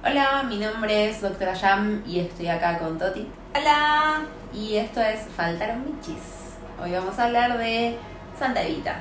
[0.00, 3.26] Hola, mi nombre es Doctora Jam y estoy acá con Toti.
[3.52, 4.20] Hola.
[4.54, 6.54] Y esto es Faltaron Michis.
[6.80, 7.98] Hoy vamos a hablar de
[8.38, 9.00] Santa Evita.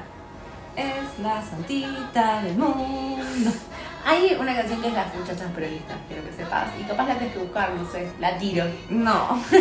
[0.75, 3.51] Es la santita del mundo.
[4.07, 6.69] Hay una canción que es Las muchachas peronistas, quiero que sepas.
[6.79, 8.65] Y capaz la tienes que buscar, no sé, la tiro.
[8.89, 9.39] No.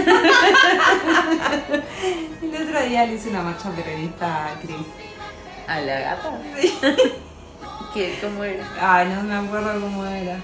[2.40, 4.86] El otro día le hice una marcha peronista a Cris.
[5.68, 6.32] ¿A la gata?
[6.58, 6.78] Sí.
[7.92, 8.18] ¿Qué?
[8.22, 8.64] ¿Cómo era?
[8.80, 10.38] Ay, no me acuerdo cómo era.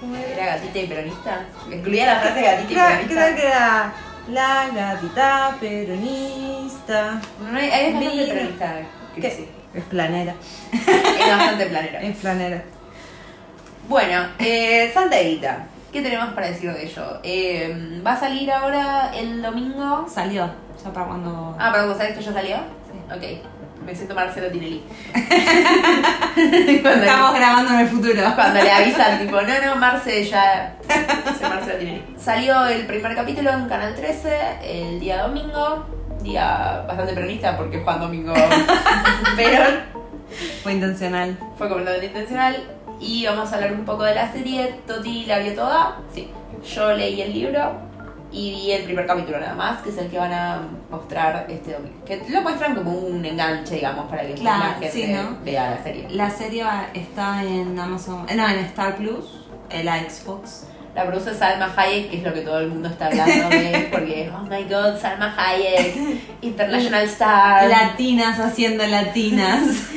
[0.00, 1.40] ¿Cómo ¿Era gatita y peronista?
[1.70, 3.14] Incluía la frase gatita y peronista.
[3.14, 3.92] creo que era
[4.28, 7.20] la gatita peronista.
[7.40, 8.34] No, es es bastante Mira.
[8.34, 8.74] peronista.
[9.14, 9.20] ¿Qué?
[9.20, 9.48] Que sí.
[9.74, 10.34] Es planera.
[10.72, 12.02] Es bastante planera.
[12.02, 12.62] Es planera.
[13.88, 15.66] Bueno, eh, Santa Evita.
[15.92, 17.20] ¿Qué tenemos para decir de ello?
[17.24, 20.06] Eh, va a salir ahora el domingo.
[20.08, 20.48] Salió.
[20.84, 21.56] Ya para cuando.
[21.58, 22.56] Ah, para usar esto ya salió.
[22.56, 23.14] Sí.
[23.14, 23.59] Ok.
[23.84, 24.82] Me siento Marcelo Tinelli.
[26.36, 28.22] Estamos grabando en el futuro.
[28.34, 30.76] cuando le avisan, tipo, no, no, Marce ya.
[31.38, 32.02] Soy Marcelo Tinelli.
[32.18, 35.86] Salió el primer capítulo en Canal 13 el día domingo.
[36.22, 38.34] Día bastante peronista porque Juan Domingo
[39.36, 39.80] Perón.
[40.62, 41.38] Fue intencional.
[41.56, 42.62] Fue completamente intencional.
[43.00, 44.74] Y vamos a hablar un poco de la serie.
[44.86, 45.96] Toti la vio toda.
[46.12, 46.30] Sí.
[46.74, 47.89] Yo leí el libro
[48.32, 51.72] y vi el primer capítulo nada más, que es el que van a mostrar este
[51.72, 52.04] domingo.
[52.04, 55.38] Que lo muestran como un enganche, digamos, para que Claro, la gente sí, ¿no?
[55.44, 56.06] vea la serie.
[56.10, 56.64] La serie
[56.94, 58.26] está en Amazon.
[58.28, 59.46] eh, No, en Star Plus.
[59.68, 60.66] El Xbox.
[60.94, 64.28] La produce Salma Hayek, que es lo que todo el mundo está hablando de, porque,
[64.34, 65.94] oh my god, Salma Hayek,
[66.42, 67.68] International Star.
[67.68, 69.62] Latinas haciendo latinas.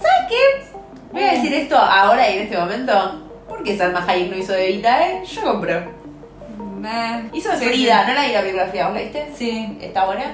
[0.00, 0.64] ¿Sabes qué?
[1.12, 3.28] Voy a decir esto ahora y en este momento.
[3.48, 5.22] ¿Por qué Salma Hayek no hizo de Evita, eh?
[5.26, 6.01] Yo compro.
[7.32, 9.32] Hizo de sí, Frida, no la vi la biografía, ¿vos la viste?
[9.36, 9.78] Sí.
[9.80, 10.32] ¿Está buena?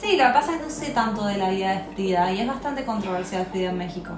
[0.00, 2.40] Sí, lo que pasa es que no sé tanto de la vida de Frida y
[2.40, 4.10] es bastante controversial Frida en México.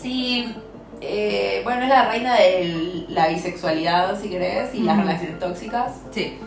[0.00, 0.54] Sí,
[1.00, 5.92] eh, bueno, es la reina de la bisexualidad, si querés, y las relaciones tóxicas.
[6.12, 6.38] Sí.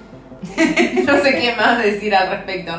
[1.05, 2.73] no sé qué más decir al respecto.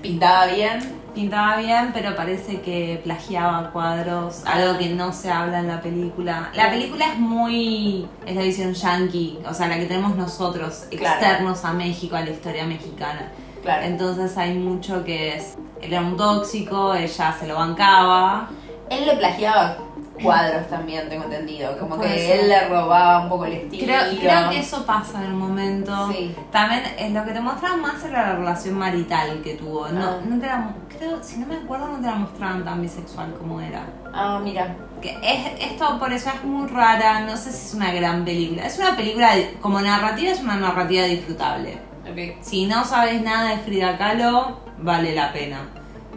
[0.00, 1.01] Pintaba bien.
[1.14, 6.48] Pintaba bien, pero parece que plagiaba cuadros, algo que no se habla en la película.
[6.54, 8.08] La película es muy.
[8.24, 11.16] es la visión yankee, o sea, la que tenemos nosotros, Claro.
[11.20, 13.28] externos a México, a la historia mexicana.
[13.62, 13.82] Claro.
[13.84, 15.54] Entonces hay mucho que es.
[15.82, 18.48] Él era un tóxico, ella se lo bancaba.
[18.88, 19.76] Él le plagiaba
[20.22, 21.76] cuadros también, tengo entendido.
[21.78, 22.40] Como Puede que ser.
[22.40, 23.84] él le robaba un poco el estilo.
[23.84, 26.10] Creo, creo que eso pasa en el momento.
[26.12, 26.34] Sí.
[26.52, 29.88] También es lo que te mostraban más era la relación marital que tuvo.
[29.88, 30.16] No, Ah.
[30.24, 30.70] no te la,
[31.02, 33.84] creo, si no me acuerdo, no te la mostraban tan bisexual como era.
[34.12, 34.76] Ah, mira.
[35.00, 38.66] Que es, esto por eso es muy rara, no sé si es una gran película.
[38.66, 41.78] Es una película, de- como narrativa, es una narrativa disfrutable.
[42.08, 42.42] Ok.
[42.42, 45.68] Si no sabes nada de Frida Kahlo, vale la pena.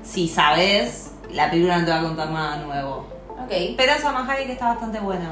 [0.03, 3.07] Si sabes, la película no te va a contar nada nuevo.
[3.29, 3.51] Ok.
[3.75, 5.25] Pero Salma Hayek está bastante buena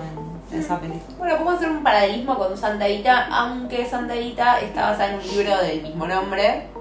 [0.52, 1.18] en, esa película.
[1.18, 5.28] Bueno, podemos hacer un paralelismo con Santa Evita, aunque Santa Evita está basada en un
[5.28, 6.73] libro del mismo nombre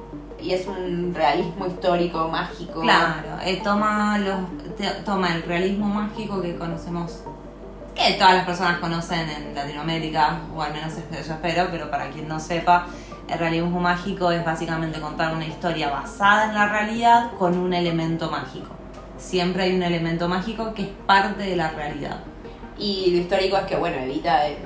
[0.42, 2.80] y es un realismo histórico, mágico.
[2.80, 4.36] Claro, eh, toma, los,
[4.76, 7.22] te- toma el realismo mágico que conocemos,
[7.94, 12.26] que todas las personas conocen en Latinoamérica, o al menos yo espero, pero para quien
[12.28, 12.86] no sepa,
[13.28, 18.30] el realismo mágico es básicamente contar una historia basada en la realidad con un elemento
[18.30, 18.68] mágico.
[19.16, 22.18] Siempre hay un elemento mágico que es parte de la realidad.
[22.78, 24.58] Y lo histórico es que, bueno, Evita eh,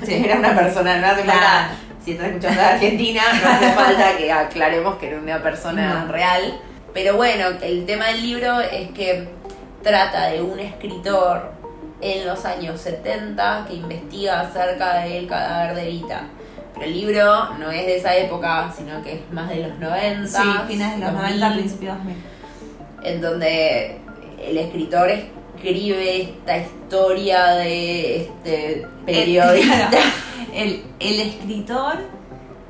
[0.08, 1.38] era una persona, no hace Claro.
[1.40, 1.70] falta,
[2.04, 6.12] si estás escuchando de Argentina, no hace falta que aclaremos que era una persona No.
[6.12, 6.60] real.
[6.94, 9.28] Pero bueno, el tema del libro es que
[9.82, 11.52] trata de un escritor
[12.00, 16.22] en los años 70 que investiga acerca del cadáver de Evita.
[16.74, 20.26] Pero el libro no es de esa época, sino que es más de los 90.
[20.26, 22.16] Sí, fines de los 2000, 90, principios 2000.
[23.04, 23.98] en donde
[24.42, 25.10] el escritor
[25.62, 29.90] escribe esta historia de este periodista.
[30.52, 31.94] El, el escritor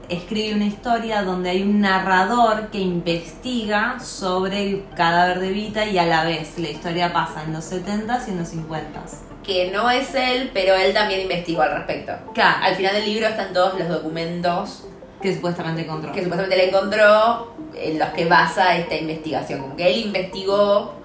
[0.08, 5.96] escribe una historia donde hay un narrador que investiga sobre el cadáver de Vita y
[5.98, 9.42] a la vez la historia pasa en los 70s y en los 50s.
[9.42, 12.12] que no es él, pero él también investigó al respecto.
[12.34, 12.58] Claro.
[12.62, 14.84] Al final del libro están todos los documentos
[15.22, 16.12] Que supuestamente encontró.
[16.12, 19.60] que supuestamente le encontró en los que basa esta investigación.
[19.62, 21.01] Como que él investigó,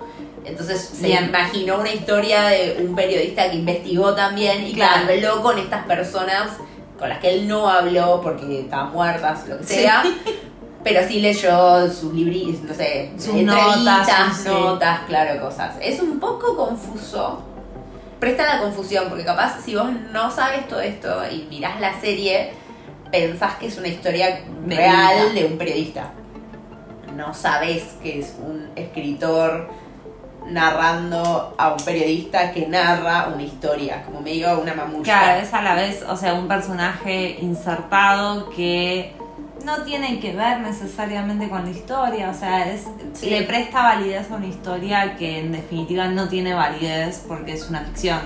[0.48, 5.08] entonces se imaginó una historia de un periodista que investigó también y Claro.
[5.08, 6.50] que habló con estas personas
[6.98, 9.74] con las que él no habló porque estaban muertas, lo que Sí.
[9.76, 10.04] sea.
[10.84, 14.50] Pero sí leyó sus libros, no sé, Sus entrevistas, notas, sí.
[14.50, 15.76] notas, claro, cosas.
[15.82, 17.44] Es un poco confuso.
[18.20, 22.52] Presta la confusión, porque capaz si vos no sabes todo esto y mirás la serie,
[23.12, 26.12] pensás que es una historia real de un periodista.
[27.16, 29.70] No sabés que es un escritor
[30.50, 35.04] narrando a un periodista que narra una historia, como medio una mamulla.
[35.04, 39.14] Claro, es a la vez, o sea, un personaje insertado que
[39.66, 43.30] no tiene que ver necesariamente con la historia, o sea, es, Sí.
[43.30, 47.82] le presta validez a una historia que en definitiva no tiene validez porque es una
[47.82, 48.20] ficción.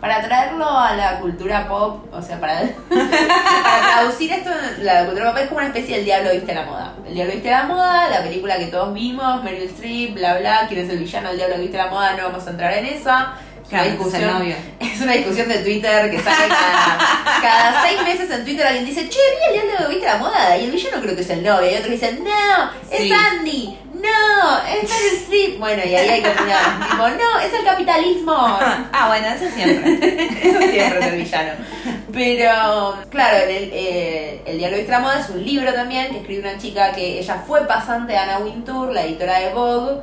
[0.00, 5.30] Para traerlo a la cultura pop, o sea, para, para traducir esto en la cultura
[5.30, 6.94] pop es como una especie del Diablo Viste la Moda.
[7.06, 10.80] El Diablo Viste la Moda, la película que todos vimos, Meryl Streep, bla bla, quién
[10.86, 13.34] es el villano del Diablo Viste la Moda, no vamos a entrar en esa.
[13.62, 16.98] Es una Claro, es el discusión, es una discusión de Twitter que sale cada,
[17.40, 20.64] cada seis meses en Twitter alguien dice, che, vi el Diablo Viste la Moda y
[20.64, 21.70] el villano creo que es el novio.
[21.70, 23.12] Y otros dicen, no, es Sí.
[23.12, 25.58] Andy, no, es Meryl Streep.
[25.58, 26.88] Bueno, y ahí hay que opinar.
[26.90, 28.34] Tipo, no, es el capitalismo.
[28.36, 30.38] ah, bueno, eso siempre.
[30.42, 31.52] Eso siempre es el villano.
[32.12, 36.18] Pero, claro, en el, eh, el Diablo Viste la Moda es un libro también que
[36.18, 40.00] escribe una chica que ella fue pasante de Anna Wintour, la editora de Vogue,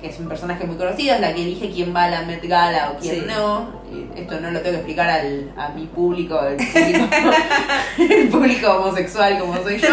[0.00, 2.42] que es un personaje muy conocido, es la que elige quién va a la Met
[2.46, 3.24] Gala o quién Sí.
[3.26, 3.80] no.
[4.16, 7.08] Esto no lo tengo que explicar al, a mi público, el público,
[7.98, 9.88] el público homosexual como soy yo,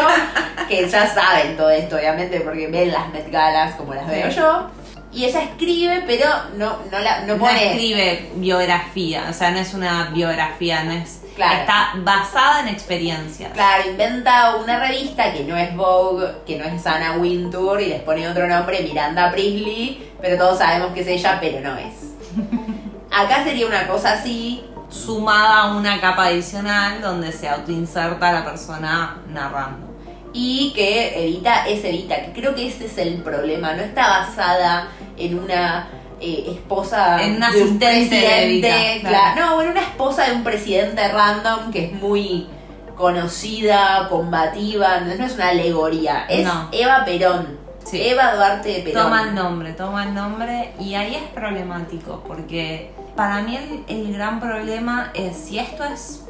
[0.69, 4.11] que ya saben todo esto, obviamente, porque ven las Met Galas como las Sí.
[4.11, 4.67] veo yo.
[5.11, 6.25] Y ella escribe, pero
[6.57, 7.71] no, no, la, no No pone...
[7.71, 11.21] escribe biografía, o sea, no es una biografía, no es.
[11.37, 11.59] Claro.
[11.59, 13.51] Está basada en experiencias.
[13.53, 18.01] Claro, inventa una revista que no es Vogue, que no es Anna Wintour y les
[18.01, 21.93] pone otro nombre, Miranda Priestley, pero todos sabemos que es ella, pero no es.
[23.11, 29.17] Acá sería una cosa así, Sumada a una capa adicional donde se autoinserta la persona
[29.27, 29.85] narrando.
[30.33, 34.87] y que Evita es Evita, que creo que ese es el problema, no está basada
[35.17, 35.87] en una
[36.19, 39.41] eh, esposa En una de un de presidente, claro.
[39.41, 42.47] no, en una esposa de un presidente random que es muy
[42.95, 46.69] conocida, combativa, no es una alegoría, es No.
[46.71, 48.01] Eva Perón, Sí.
[48.05, 49.03] Eva Duarte Perón.
[49.03, 54.13] Toma el nombre, toma el nombre y ahí es problemático porque para mí el, el
[54.13, 56.23] gran problema es si esto es...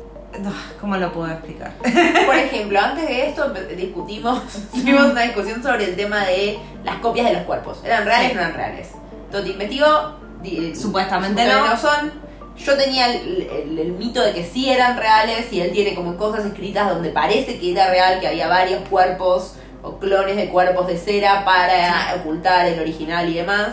[0.45, 1.71] Ah, ¿Cómo lo puedo explicar?
[2.25, 4.39] Por ejemplo, antes de esto discutimos,
[4.71, 7.81] tuvimos una discusión sobre el tema de las copias de los cuerpos.
[7.83, 8.31] ¿Eran reales Sí.
[8.33, 8.89] o no eran reales?
[9.31, 11.77] Toti investigó, di- Supuestamente supuestamente no.
[11.77, 12.27] son.
[12.57, 16.17] Yo tenía el, el- el mito de que sí eran reales y él tiene como
[16.17, 19.53] cosas escritas donde parece que era real, que había varios cuerpos
[19.83, 23.69] o clones de cuerpos de cera para ocultar el original y demás.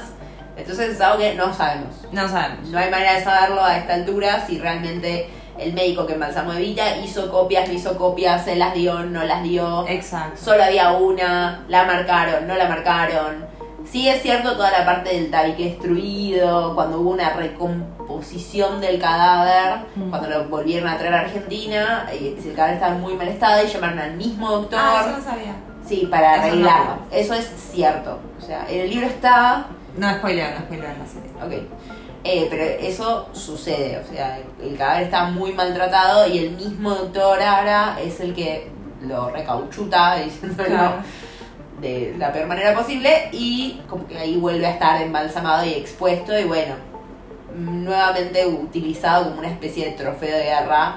[0.57, 1.95] Entonces es algo que no sabemos.
[2.13, 2.69] No sabemos.
[2.69, 5.29] No hay manera de saberlo a esta altura si realmente
[5.59, 9.25] el médico que embalsamó a Evita hizo copias, no hizo copias, se las dio, no
[9.25, 9.87] las dio.
[9.89, 10.39] Exacto.
[10.45, 13.47] Solo había una, la marcaron, no la marcaron.
[13.91, 19.87] Sí es cierto toda la parte del tabique destruido, cuando hubo una recomposición del cadáver,
[19.95, 20.11] Mm.
[20.11, 23.65] cuando lo volvieron a traer a Argentina, eh, el cadáver estaba en muy mal estado
[23.65, 24.79] y llamaron al mismo doctor.
[24.83, 25.55] Ah, eso no sabía.
[25.87, 26.49] Sí, para Eso no.
[26.53, 26.97] arreglarlo.
[27.11, 28.19] Eso es cierto.
[28.39, 29.67] O sea, en el libro está,
[29.97, 31.31] No spoiler, no spoiler la serie.
[31.63, 31.69] Ok.
[32.27, 36.91] Eh, pero eso sucede, o sea, el, el cadáver está muy maltratado y el mismo
[36.91, 38.71] doctor Ara es el que
[39.03, 40.95] lo recauchuta, diciéndolo Claro.
[41.81, 46.39] De la peor manera posible, y como que ahí vuelve a estar embalsamado y expuesto,
[46.39, 46.75] y bueno,
[47.57, 50.97] nuevamente utilizado como una especie de trofeo de guerra.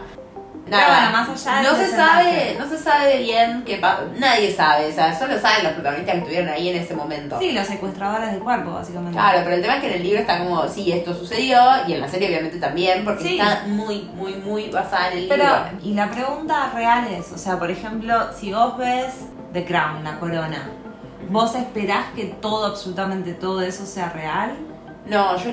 [0.68, 4.88] Nada, bueno, más allá no se sabe, no se sabe bien qué pa- nadie sabe,
[4.88, 7.40] o sea, solo saben los protagonistas que estuvieron ahí en ese momento.
[7.40, 9.14] Sí, los secuestradores del cuerpo, básicamente.
[9.18, 11.58] Claro, pero el tema es que en el libro está como, sí, esto sucedió,
[11.88, 13.40] y en la serie obviamente también, porque Sí.
[13.40, 15.64] está muy, muy, muy basada en el Pero, libro.
[15.84, 19.14] y la pregunta real es, o sea, por ejemplo, si vos ves
[19.58, 20.70] The Crown, la corona,
[21.30, 24.52] ¿vos esperás que todo, absolutamente todo eso sea real?
[25.08, 25.52] No, yo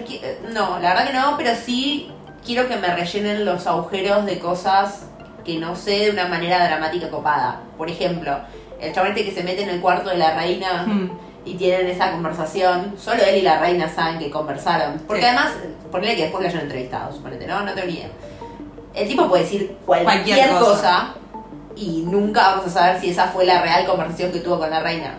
[0.52, 2.10] no, la verdad que no, pero sí
[2.44, 5.06] quiero que me rellenen los agujeros de cosas
[5.42, 7.60] que no sé de una manera dramática copada.
[7.78, 8.36] Por ejemplo,
[8.78, 11.10] el chabonete que se mete en el cuarto de la reina Hmm.
[11.46, 14.98] y tienen esa conversación, solo él y la reina saben que conversaron.
[15.06, 15.28] Porque Sí.
[15.28, 15.52] además,
[15.90, 17.62] ponele que después lo hayan entrevistado, suponete, ¿no?
[17.62, 18.08] No tengo ni idea.
[18.94, 20.64] El tipo puede decir cualquier, Cualquier cosa.
[20.64, 21.14] cosa.
[21.76, 24.80] Y nunca vamos a saber si esa fue la real conversación que tuvo con la
[24.80, 25.14] reina.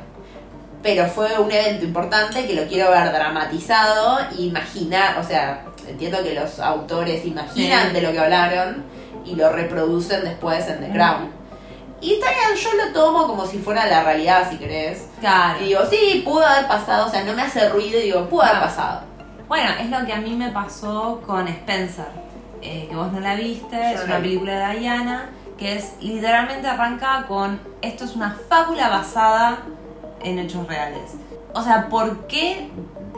[0.81, 6.33] Pero fue un evento importante que lo quiero ver dramatizado, imaginar, o sea, entiendo que
[6.33, 7.93] los autores imaginan Sí.
[7.93, 8.83] de lo que hablaron
[9.25, 10.93] y lo reproducen después en The Mm.
[10.93, 11.29] Crown.
[12.01, 15.07] Y está bien, yo lo tomo como si fuera la realidad, si querés.
[15.19, 15.59] Claro.
[15.61, 18.43] Y digo, sí, pudo haber pasado, o sea, no me hace ruido y digo, pudo
[18.43, 18.61] haber Ah.
[18.65, 19.01] pasado.
[19.47, 22.05] Bueno, es lo que a mí me pasó con Spencer,
[22.61, 25.93] eh, que vos no la viste, Yo es no una película de Diana, que es
[26.01, 29.59] literalmente arranca con esto es una fábula basada
[30.23, 31.13] en hechos reales.
[31.53, 32.69] O sea, ¿por qué?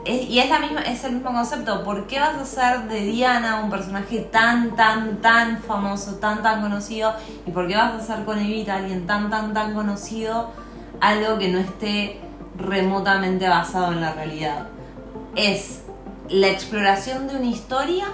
[0.05, 3.59] Y es, la misma, es el mismo concepto, ¿por qué vas a hacer de Diana
[3.61, 7.13] un personaje tan, tan, tan famoso, tan, tan conocido?
[7.45, 10.51] ¿Y por qué vas a hacer con Evita, alguien tan, tan, tan conocido,
[11.01, 12.21] algo que no esté
[12.57, 14.67] remotamente basado en la realidad?
[15.37, 15.83] es
[16.29, 18.05] la exploración de una historia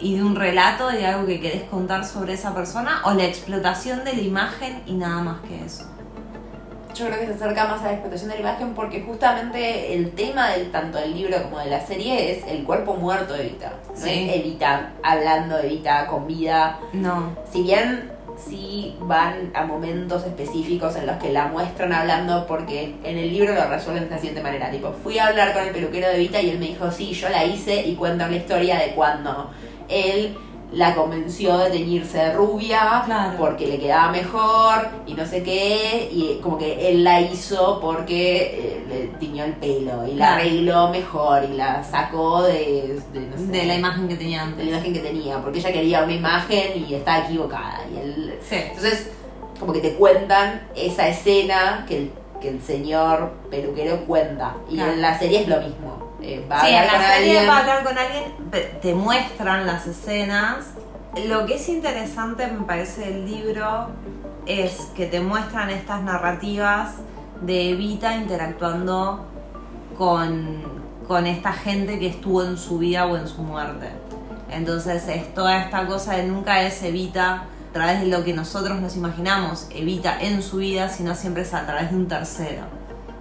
[0.00, 4.04] y de un relato de algo que querés contar sobre esa persona o la explotación
[4.04, 5.84] de la imagen y nada más que eso.
[6.94, 10.12] Yo creo que se acerca más a la explotación de la imagen porque justamente el
[10.12, 13.72] tema del tanto del libro como de la serie es el cuerpo muerto de Evita.
[13.90, 14.28] No Sí.
[14.30, 16.78] es Evita hablando de Evita con vida.
[16.94, 17.36] No.
[17.52, 23.18] Si bien sí van a momentos específicos en los que la muestran hablando porque en
[23.18, 26.08] el libro lo resuelven de la siguiente manera, tipo, fui a hablar con el peluquero
[26.08, 28.92] de Vita y él me dijo, sí, yo la hice y cuenta una historia de
[28.94, 29.50] cuando
[29.88, 30.36] él
[30.72, 33.38] la convenció de teñirse de rubia Claro.
[33.38, 38.36] porque le quedaba mejor y no sé qué, y como que él la hizo porque
[38.58, 40.40] eh, le tiñó el pelo y la Claro.
[40.40, 44.44] arregló mejor y la sacó de, de, no sé, De la imagen que tenía de
[44.44, 44.64] antes.
[44.64, 47.80] la imagen que tenía, porque ella quería una imagen y estaba equivocada.
[47.94, 48.56] Y él, Sí.
[48.56, 49.12] entonces,
[49.60, 54.56] como que te cuentan esa escena que el, que el señor peluquero cuenta.
[54.68, 54.92] Y Claro.
[54.92, 56.05] en la serie es lo mismo.
[56.26, 57.48] Eh, va a Sí, en la con serie alguien.
[57.48, 58.24] va a hablar con alguien,
[58.82, 60.66] te muestran las escenas.
[61.28, 63.88] Lo que es interesante, me parece, del libro
[64.44, 66.96] es que te muestran estas narrativas
[67.42, 69.24] de Evita interactuando
[69.96, 70.62] con,
[71.06, 73.88] con esta gente que estuvo en su vida o en su muerte.
[74.50, 78.80] Entonces es toda esta cosa de nunca es Evita a través de lo que nosotros
[78.80, 82.62] nos imaginamos, Evita en su vida, sino siempre es a través de un tercero.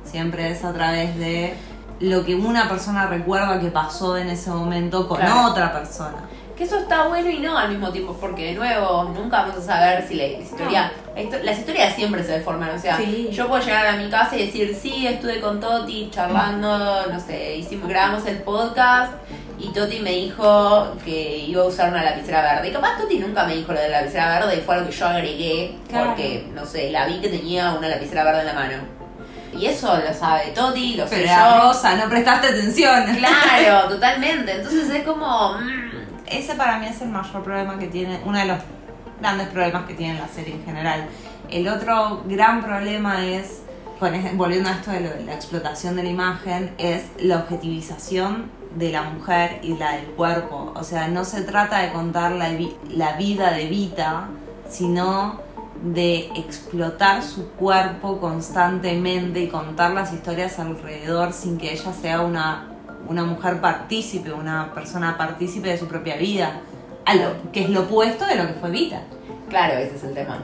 [0.04, 1.56] Siempre es a través de
[2.00, 5.52] lo que una persona recuerda que pasó en ese momento con Claro.
[5.52, 6.18] otra persona.
[6.58, 9.62] Que eso está bueno y no al mismo tiempo, porque de nuevo, nunca vamos a
[9.62, 10.92] saber si la historia.
[11.14, 13.30] la histo- las historias siempre se deforman, o sea, Sí.
[13.32, 17.58] yo puedo llegar a mi casa y decir, sí, estuve con Toti charlando, no sé,
[17.58, 19.14] hicimos, grabamos el podcast
[19.60, 22.70] y Toti me dijo que iba a usar una lapicera verde.
[22.70, 24.96] Y capaz Toti nunca me dijo lo de la lapicera verde y fue algo que
[24.96, 26.06] yo agregué Claro.
[26.08, 28.74] porque, no sé, la vi que tenía una lapicera verde en la mano.
[29.58, 31.32] Y eso lo sabe Toti, lo sé Pero yo.
[31.34, 33.04] era rosa, no prestaste atención.
[33.16, 34.52] Claro, totalmente.
[34.56, 35.54] Entonces es como.
[35.54, 35.92] mm,
[36.28, 38.58] Ese para mí es el mayor problema que tiene, uno de los
[39.22, 41.06] grandes problemas que tiene la serie en general.
[41.50, 43.62] El otro gran problema es,
[44.00, 48.50] con volviendo a esto de, lo de la explotación de la imagen, es la objetivización
[48.76, 50.74] de la mujer y la del cuerpo.
[50.76, 52.50] O sea, no se trata de contar la,
[52.90, 54.28] la vida de Vita,
[54.70, 55.40] sino
[55.84, 62.68] de explotar su cuerpo constantemente y contar las historias alrededor sin que ella sea una,
[63.08, 66.62] una mujer partícipe, una persona partícipe de su propia vida,
[67.06, 69.02] a lo, que es lo opuesto de lo que fue Vita.
[69.50, 70.42] Claro, ese es el tema.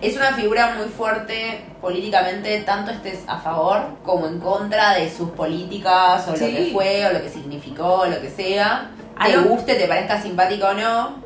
[0.00, 5.30] Es una figura muy fuerte políticamente, tanto estés a favor como en contra de sus
[5.30, 6.52] políticas, o Sí.
[6.52, 8.90] lo que fue, o lo que significó, o lo que sea.
[9.24, 11.23] Te guste, te parezca simpático o no,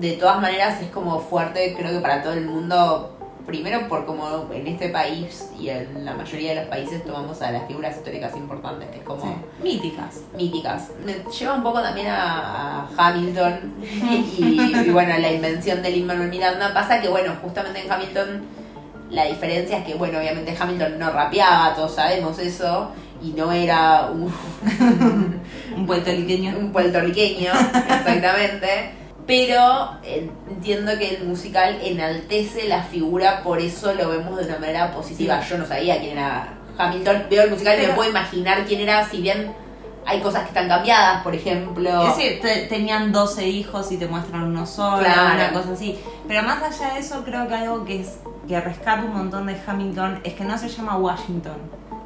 [0.00, 3.14] de todas maneras es como fuerte, creo que para todo el mundo.
[3.46, 7.50] Primero por como en este país y en la mayoría de los países tomamos a
[7.50, 9.28] las figuras históricas importantes, que es como Sí.
[9.62, 10.20] Míticas.
[10.36, 10.88] míticas.
[11.02, 16.28] Me lleva un poco también a, a Hamilton y, y, bueno, la invención de Lin-Manuel
[16.28, 16.74] Miranda.
[16.74, 18.42] Pasa que, bueno, justamente en Hamilton
[19.10, 22.90] la diferencia es que, bueno, obviamente Hamilton no rapeaba, todos sabemos eso,
[23.22, 24.30] y no era un,
[25.74, 26.54] Un puertorriqueño.
[26.58, 28.90] un puertorriqueño, exactamente.
[29.28, 34.58] Pero eh, entiendo que el musical enaltece la figura, por eso lo vemos de una
[34.58, 35.40] manera positiva.
[35.42, 35.50] Sí.
[35.50, 38.80] Yo no sabía quién era Hamilton, veo el musical y Pero- me puedo imaginar quién
[38.80, 39.52] era, si bien
[40.06, 42.08] hay cosas que están cambiadas, por ejemplo.
[42.08, 45.34] Es decir, te- tenían 12 hijos y te muestran uno solo, Claro.
[45.34, 45.98] una cosa así.
[46.26, 48.18] Pero más allá de eso, creo que algo que es
[48.48, 51.58] que rescata un montón de Hamilton es que no se llama Washington.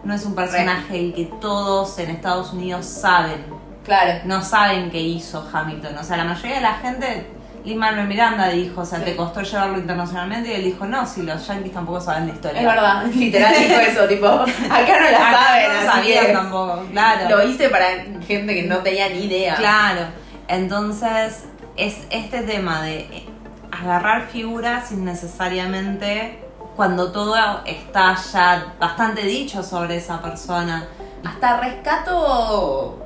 [0.03, 3.45] No es un personaje el que todos en Estados Unidos saben.
[3.85, 4.21] Claro.
[4.25, 5.99] No saben qué hizo Hamilton.
[5.99, 7.27] O sea, la mayoría de la gente,
[7.65, 9.05] Lin Manuel Miranda dijo, o sea, Sí.
[9.07, 12.61] te costó llevarlo internacionalmente y él dijo, no, si los yankees tampoco saben la historia.
[12.61, 16.85] Es verdad, literal dijo eso, tipo, acá no la Acá saben, no sabían que tampoco,
[16.93, 17.29] claro.
[17.37, 17.87] lo hice para
[18.27, 19.57] gente que no tenía ni idea.
[19.57, 20.01] Claro,
[20.49, 21.45] entonces
[21.77, 23.27] es este tema de
[23.73, 26.39] agarrar figuras sin necesariamente
[26.77, 27.35] cuando todo
[27.67, 30.87] está ya bastante dicho sobre esa persona.
[31.25, 33.02] Hasta rescato,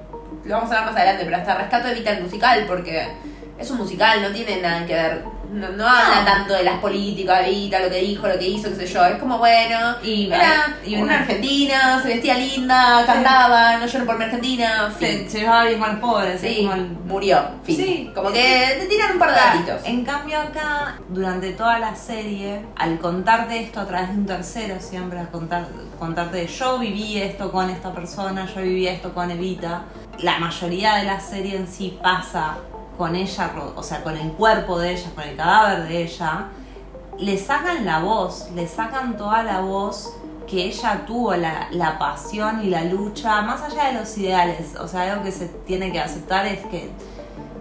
[0.46, 3.08] lo vamos a ver más adelante, pero hasta rescato evita el musical porque
[3.58, 5.22] es un musical, no tiene nada que ver,
[5.52, 8.76] no, no habla tanto de las políticas Evita, lo que dijo, lo que hizo, qué
[8.76, 13.76] sé yo, es como bueno, Y- era y una, una- argentina, se vestía linda, cantaba,
[13.78, 16.42] no lloro por mi Argentina, Se, se llevaba bien con los pobres.
[16.42, 17.76] es Sí, como el- murió, fin.
[17.76, 18.10] Sí.
[18.14, 19.80] Como que te tiran un par de datitos.
[19.84, 24.76] En cambio acá, durante toda la serie, al contarte esto a través de un tercero,
[24.80, 25.66] siempre a contar,
[25.98, 29.82] contarte de yo viví esto con esta persona, yo viví esto con Evita,
[30.20, 32.56] la mayoría de la serie en sí pasa
[32.96, 36.46] con ella, o sea, con el cuerpo de ella, con el cadáver de ella,
[37.18, 40.12] le sacan la voz, le sacan toda la voz
[40.46, 44.76] que ella tuvo la, la pasión y la lucha, más allá de los ideales.
[44.80, 46.90] O sea, algo que se tiene que aceptar es que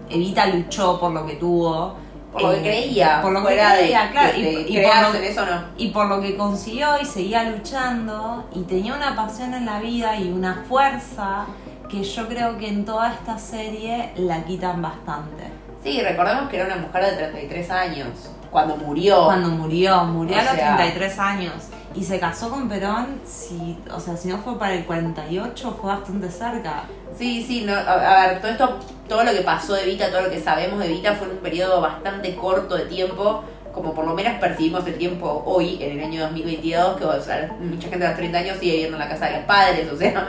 [0.08, 1.94] Evita luchó por lo que tuvo.
[2.32, 3.20] Por lo que eh, creía.
[3.22, 4.32] Por lo que de- creía, claro.
[4.32, 5.60] de- y, de y creas por lo, en eso o no.
[5.78, 10.16] y por lo que consiguió y seguía luchando y tenía una pasión en la vida
[10.20, 11.46] y una fuerza
[11.88, 15.44] que yo creo que en toda esta serie la quitan bastante.
[15.82, 18.08] Sí, recordemos que era una mujer de 33 años.
[18.50, 19.24] Cuando murió.
[19.26, 21.52] Cuando murió, murió O a los sea- 33 años
[21.94, 25.90] y se casó con Perón, si, o sea, si no fue para el 48 fue
[25.92, 26.82] bastante cerca.
[27.16, 28.78] Sí, sí, no, a, a ver, todo esto,
[29.08, 31.38] todo lo que pasó de Evita, todo lo que sabemos de Evita fue en un
[31.38, 36.04] periodo bastante corto de tiempo, como por lo menos percibimos el tiempo hoy, en el
[36.04, 39.08] año 2022, que o sea, mucha gente a los 30 años sigue viviendo en la
[39.08, 40.28] casa de los padres, o sea,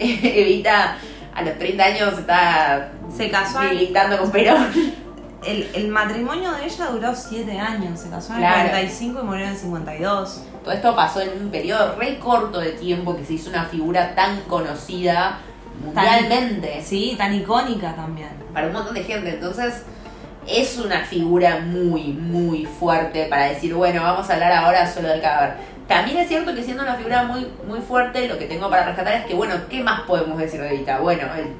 [0.40, 0.96] Evita
[1.34, 4.66] a los 30 años está Se casó militando con Perón.
[5.46, 8.60] El, el matrimonio de ella duró 7 años, se casó en Claro.
[8.62, 10.42] el 45 y murió en el 52.
[10.62, 14.14] Todo esto pasó en un periodo re corto de tiempo que se hizo una figura
[14.14, 15.38] tan conocida
[15.82, 16.82] mundialmente.
[16.84, 18.28] Sí, tan icónica también.
[18.52, 19.30] para un montón de gente.
[19.30, 19.82] Entonces,
[20.46, 25.20] es una figura muy, muy fuerte para decir, bueno, vamos a hablar ahora solo del
[25.22, 25.54] cadáver.
[25.90, 29.12] También es cierto que siendo una figura muy, muy fuerte, lo que tengo para rescatar
[29.14, 31.00] es que, bueno, ¿qué más podemos decir de Evita?
[31.00, 31.52] Bueno, el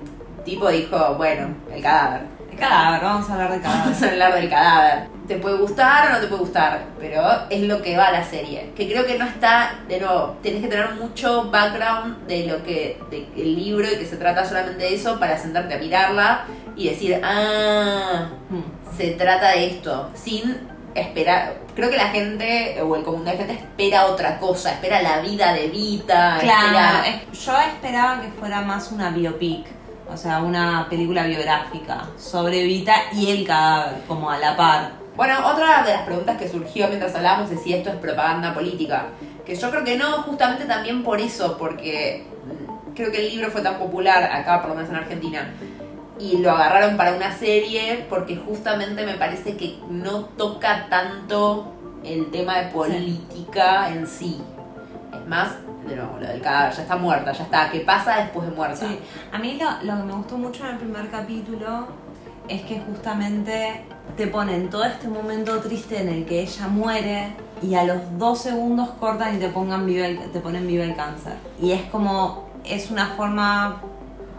[0.45, 2.21] tipo dijo, bueno, el cadáver.
[2.53, 3.83] El cadáver, vamos a hablar de cadáver.
[3.87, 5.09] Vamos a hablar del cadáver.
[5.27, 8.23] Te puede gustar o no te puede gustar, pero es lo que va a la
[8.23, 8.71] serie.
[8.77, 13.01] Que creo que no está, de nuevo, tenés que tener mucho background de lo que,
[13.11, 16.45] del libro y que se trata solamente de eso para sentarte a mirarla
[16.77, 18.63] y decir, ah, Hmm.
[18.97, 21.55] se trata de esto, sin esperar.
[21.81, 25.21] Creo que la gente, o el común de la gente, espera otra cosa, espera la
[25.21, 26.67] vida de Vita, Claro,
[27.07, 29.65] espera- yo esperaba que fuera más una biopic,
[30.13, 34.91] o sea, una película biográfica sobre Vita y el cadáver, como a la par.
[35.17, 39.07] Bueno, otra de las preguntas que surgió mientras hablábamos es si esto es propaganda política.
[39.47, 43.51] Que yo creo que no, justamente también por eso, porque mm, creo que el libro
[43.51, 45.55] fue tan popular acá, por lo menos en Argentina,
[46.21, 51.73] y lo agarraron para una serie porque justamente me parece que no toca tanto
[52.05, 54.41] el tema de política en sí.
[55.15, 55.57] Es más,
[55.89, 57.71] de nuevo, lo del cadáver, ya está muerta, ya está.
[57.71, 58.77] ¿Qué pasa después de muerta?
[58.77, 58.99] Sí,
[59.33, 61.87] a mí lo, lo que me gustó mucho en el primer capítulo
[62.49, 63.85] es que justamente
[64.17, 68.41] te ponen todo este momento triste en el que ella muere y a los dos
[68.43, 71.35] segundos cortan y te pongan viva el, te ponen viva el cáncer.
[71.63, 73.81] Y es como, es una forma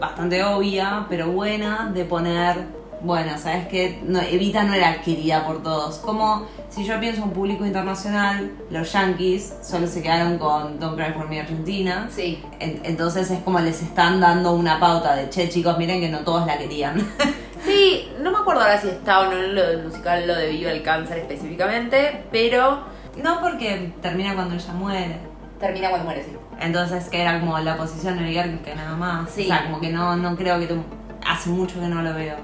[0.06, 2.56] bastante obvia, pero buena, de poner,
[3.02, 5.96] bueno, sabes que no, Evita no era querida por todos.
[5.98, 10.96] Como si yo pienso en un público internacional, los yankees solo se quedaron con Don't
[10.96, 12.08] Cry for Me Argentina.
[12.10, 12.42] Sí.
[12.58, 16.18] En- Entonces es como les están dando una pauta de, che chicos, miren que no
[16.20, 16.96] todos la querían.
[17.64, 20.48] Sí, no me acuerdo ahora si está o no en lo del musical lo de
[20.48, 22.80] Viva el Cáncer específicamente, pero
[23.22, 25.16] no porque termina cuando ella muere.
[25.60, 26.30] termina cuando muere, sí.
[26.62, 29.30] Entonces que era como la posición que nada más.
[29.30, 29.44] Sí.
[29.44, 30.82] O sea, como que no, no creo que tú...
[31.24, 32.36] Hace mucho que no lo veo.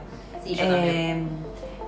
[0.44, 0.64] Sí, yo.
[0.64, 1.24] Eh,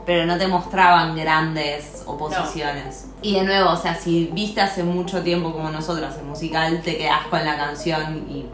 [0.06, 3.06] pero no te mostraban grandes oposiciones.
[3.22, 6.96] Y de nuevo, o sea, si viste hace mucho tiempo como nosotras el musical, te
[6.96, 8.46] quedás con la canción y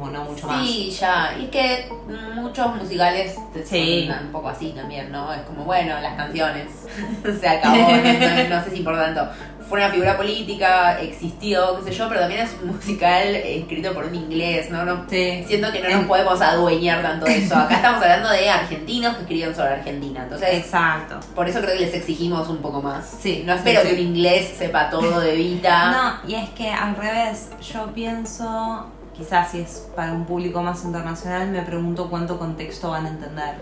[0.00, 0.66] bueno, mucho más.
[0.66, 1.36] Sí, ya.
[1.38, 1.88] Y que
[2.34, 4.08] muchos musicales te- Sí.
[4.10, 5.32] son un poco así también, ¿no?
[5.32, 6.66] Es como, bueno, las canciones.
[7.40, 9.28] Se acabó, no, no- no sé si por tanto.
[9.68, 14.04] Fue una figura política, existió, qué sé yo, pero también es un musical escrito por
[14.06, 14.84] un inglés, ¿no?
[14.84, 15.44] no Sí.
[15.46, 17.54] Siento que no nos podemos adueñar tanto de eso.
[17.54, 20.24] Acá estamos hablando de argentinos que escribieron sobre Argentina.
[20.24, 21.20] Entonces, Exacto.
[21.36, 23.14] por eso creo que les exigimos un poco más.
[23.20, 23.94] Sí, No espero sí, sí.
[23.94, 26.18] que un inglés sepa todo de Vita.
[26.24, 28.86] No, y es que al revés, yo pienso,
[29.20, 33.54] quizás si es para un público más internacional, me pregunto cuánto contexto van a entender.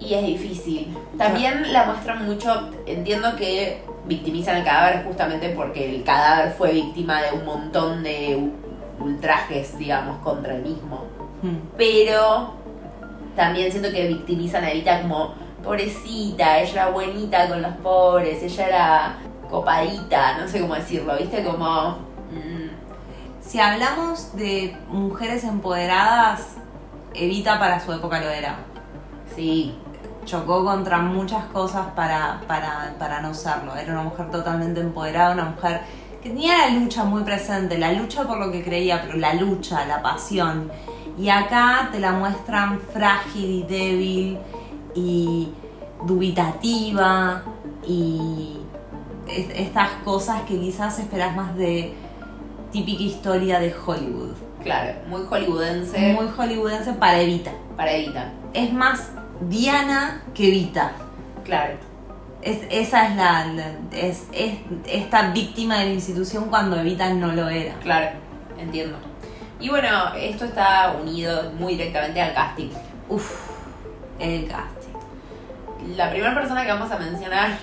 [0.00, 0.96] Y es difícil.
[1.16, 7.22] También la muestran mucho, entiendo que victimizan el cadáver justamente porque el cadáver fue víctima
[7.22, 8.50] de un montón de
[8.98, 11.04] ultrajes, digamos, contra el mismo.
[11.42, 11.58] Hmm.
[11.76, 12.54] Pero
[13.36, 18.66] también siento que victimizan a Evita como pobrecita, ella era buenita con los pobres, ella
[18.66, 21.44] era copadita, no sé cómo decirlo, ¿viste?
[21.44, 22.07] Como...
[23.48, 26.56] Si hablamos de mujeres empoderadas,
[27.14, 28.56] Evita para su época lo era.
[29.34, 29.74] sí,
[30.26, 33.74] Chocó contra muchas cosas para, para, para no serlo.
[33.74, 35.80] Era una mujer totalmente empoderada, una mujer
[36.22, 39.86] que tenía la lucha muy presente, la lucha por lo que creía, pero la lucha,
[39.86, 40.70] la pasión.
[41.18, 44.38] Y acá te la muestran frágil y débil
[44.94, 45.48] y
[46.04, 47.42] dubitativa
[47.86, 48.58] y
[49.28, 51.94] es- estas cosas que quizás esperas más de
[52.72, 54.32] típica historia de Hollywood.
[54.62, 57.52] claro, muy hollywoodense Muy hollywoodense para Evita.
[57.76, 58.30] para Evita.
[58.54, 59.10] Es más
[59.48, 60.92] Diana que Evita.
[61.44, 61.74] Claro.
[62.42, 63.46] Es, esa es la,
[63.92, 67.74] es, es esta víctima de la institución cuando Evita no lo era.
[67.80, 68.10] Claro,
[68.58, 68.96] entiendo.
[69.60, 72.68] Y bueno, esto está unido muy directamente al casting.
[73.08, 73.48] Uf,
[74.20, 75.96] el casting.
[75.96, 77.58] La primera persona que vamos a mencionar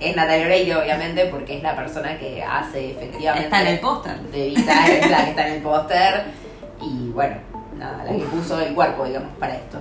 [0.00, 3.44] es Natalia Oreiro, obviamente, porque es la persona que hace efectivamente.
[3.46, 4.18] Está en el póster.
[4.20, 6.22] De Evita, es la que está en el póster.
[6.82, 7.36] Y bueno,
[7.76, 9.78] nada, la que puso el cuerpo, digamos, para esto.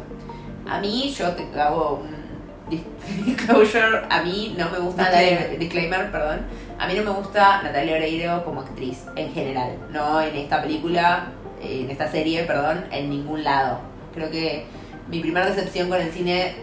[0.68, 5.60] A mí, yo te hago un dis- disclosure, a mí no me gusta Disclaimer.
[5.60, 6.42] Disclaimer, perdón.
[6.78, 9.72] A mí no me gusta Natalia Oreiro como actriz, en general.
[9.92, 11.28] No en esta película,
[11.62, 13.80] en esta serie, perdón, en ningún lado.
[14.14, 14.66] Creo que
[15.10, 16.54] mi primera decepción con el cine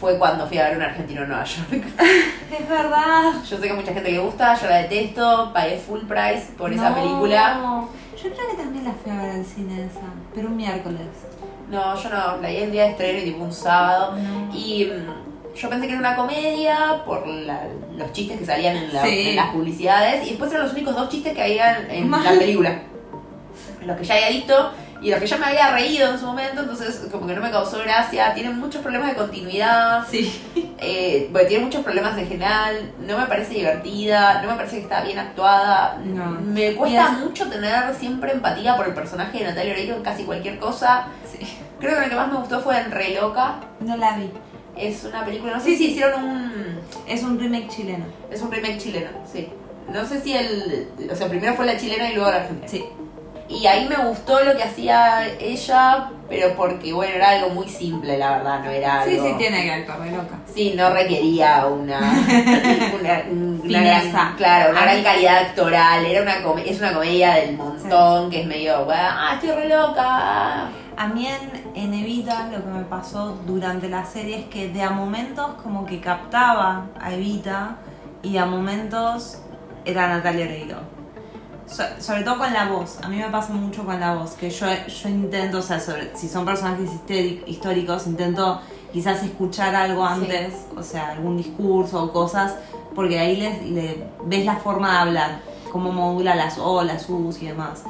[0.00, 1.68] fue cuando fui a ver un argentino en Nueva York.
[2.60, 3.32] Es verdad.
[3.48, 6.72] Yo sé que a mucha gente le gusta, yo la detesto, pagué full price por
[6.72, 6.94] esa No.
[6.96, 7.86] película.
[8.22, 10.00] Yo creo que también la fui a ver al cine esa,
[10.34, 11.00] pero un miércoles.
[11.70, 14.16] No, yo no, la vi el día de estreno y tipo un sábado.
[14.16, 14.54] No.
[14.56, 18.92] Y mm, yo pensé que era una comedia por la- los chistes que salían en,
[18.94, 19.28] la- Sí.
[19.30, 20.24] en las publicidades.
[20.26, 22.22] Y después eran los únicos dos chistes que había en Mal.
[22.34, 22.82] la película.
[23.84, 24.70] Los que ya había visto
[25.04, 26.62] y los que ya me había reído en su momento.
[26.62, 28.32] Entonces, como que no me causó gracia.
[28.34, 30.06] Tienen muchos problemas de continuidad.
[30.10, 30.42] Sí.
[30.78, 32.92] Eh, bueno, tiene muchos problemas en general.
[33.06, 34.42] No me parece divertida.
[34.42, 35.98] No me parece que está bien actuada.
[36.04, 36.26] No.
[36.40, 40.58] Me cuesta mucho tener siempre empatía por el personaje de Natalia Oreiro en casi cualquier
[40.58, 41.06] cosa.
[41.30, 41.46] sí.
[41.80, 43.56] Creo que lo que más me gustó fue en Re Loca.
[43.80, 44.30] No la vi.
[44.76, 45.90] Es una película, no sé Sí, si sí.
[45.92, 46.80] hicieron un.
[47.06, 48.06] Es un remake chileno.
[48.30, 49.48] Es un remake chileno, sí.
[49.92, 50.88] No sé si el.
[51.12, 52.66] O sea, primero fue la chilena y luego la argentina.
[52.68, 52.84] Sí.
[53.48, 58.16] Y ahí me gustó lo que hacía ella, pero porque, bueno, era algo muy simple,
[58.16, 59.10] la verdad, no era algo.
[59.10, 60.38] Sí, sí, tiene que actuar de loca.
[60.52, 61.98] Sí, no requería una.
[63.00, 66.06] una, una gran, claro, una gran calidad actoral.
[66.06, 68.86] Era una es una comedia del montón, que es medio.
[68.90, 70.68] Ah, estoy re loca.
[70.96, 74.82] A mí en, en Evita lo que me pasó durante la serie es que de
[74.82, 77.76] a momentos como que captaba a Evita
[78.22, 79.38] y a momentos
[79.84, 80.93] era Natalia Oreiro.
[81.74, 84.48] So- sobre todo con la voz, a mí me pasa mucho con la voz, que
[84.50, 86.88] yo, yo intento, o sea, sobre- si son personajes
[87.46, 88.60] históricos, intento
[88.92, 90.12] quizás escuchar algo Sí.
[90.14, 92.54] antes, o sea, algún discurso o cosas,
[92.94, 95.40] porque ahí le, le ves la forma de hablar,
[95.72, 97.82] cómo modula las O, las U's y demás.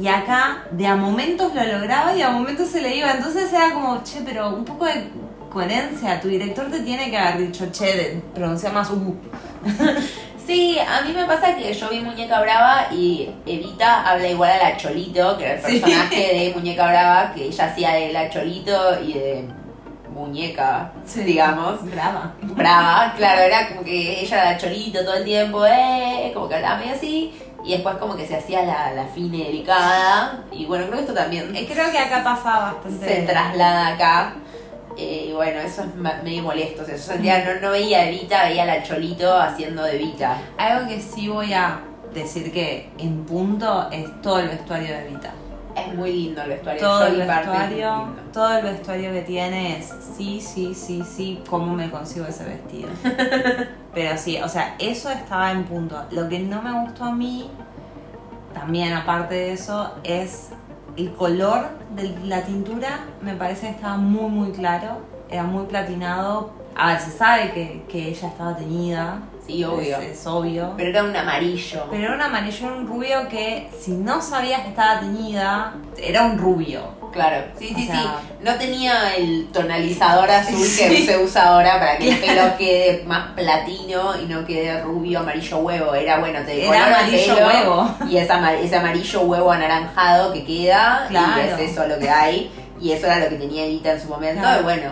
[0.00, 3.10] Y acá, de a momentos lo lograba y a momentos se le iba.
[3.12, 5.08] Entonces era como, che, pero un poco de
[5.50, 6.20] coherencia.
[6.20, 9.16] Tu director te tiene que haber dicho, che, pronuncia más U.
[10.46, 14.70] Sí, a mí me pasa que yo vi Muñeca Brava y Evita habla igual a
[14.70, 15.80] la Cholito, que era el Sí.
[15.80, 19.48] personaje de Muñeca Brava, que ella hacía de la Cholito y de
[20.14, 21.84] Muñeca, digamos.
[21.90, 22.32] Brava.
[22.42, 26.54] Brava, claro, era como que ella era la Cholito todo el tiempo, eh, como que
[26.54, 30.64] hablaba medio así, y después como que se hacía la, la fina y delicada, y
[30.66, 33.04] bueno, creo que esto también Creo que acá pasaba bastante.
[33.06, 34.34] se traslada acá.
[34.96, 36.82] Eh, y bueno, eso es medio molesto.
[36.82, 39.96] O sea, yo sentía, no, no veía a Evita, veía a la Cholito haciendo de
[39.96, 40.38] Evita.
[40.56, 41.80] Algo que sí voy a
[42.16, 45.32] decir que en punto es todo el vestuario de Vita.
[45.76, 46.80] Es muy lindo el vestuario.
[46.80, 51.90] Todo el vestuario, todo el vestuario que tiene es sí, sí, sí, sí, cómo me
[51.90, 52.88] consigo ese vestido.
[53.94, 56.02] Pero sí, o sea, eso estaba en punto.
[56.10, 57.50] Lo que no me gustó a mí,
[58.54, 60.48] también aparte de eso, es
[60.96, 63.00] el color de la tintura.
[63.22, 64.98] Me parece que estaba muy, muy claro.
[65.30, 66.50] Era muy platinado.
[66.74, 69.22] A ver, se sabe que, que ella estaba teñida.
[69.46, 69.98] Sí, obvio.
[69.98, 70.74] Es, es obvio.
[70.76, 71.84] Pero era un amarillo.
[71.90, 76.24] Pero era un amarillo, era un rubio que si no sabías que estaba teñida, era
[76.24, 76.82] un rubio.
[77.12, 78.34] Claro, sí, sí, sea- sí.
[78.42, 83.32] No tenía el tonalizador azul que se usa ahora para que el pelo quede más
[83.34, 85.94] platino y no quede rubio, amarillo huevo.
[85.94, 87.94] Era bueno, te Era amarillo pelo huevo.
[88.08, 91.06] Y ese, ama- ese amarillo huevo anaranjado que queda.
[91.08, 91.42] Claro.
[91.42, 92.50] Y es eso lo que hay.
[92.80, 94.40] Y eso era lo que tenía Evita en su momento.
[94.42, 94.60] Claro.
[94.60, 94.90] Y bueno,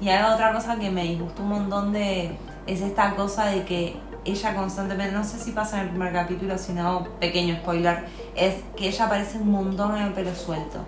[0.00, 2.30] Y hay otra cosa que me disgustó un montón de.
[2.66, 6.58] es esta cosa de que ella constantemente, no sé si pasa en el primer capítulo,
[6.58, 10.78] sino pequeño spoiler, es que ella aparece un montón en el pelo suelto.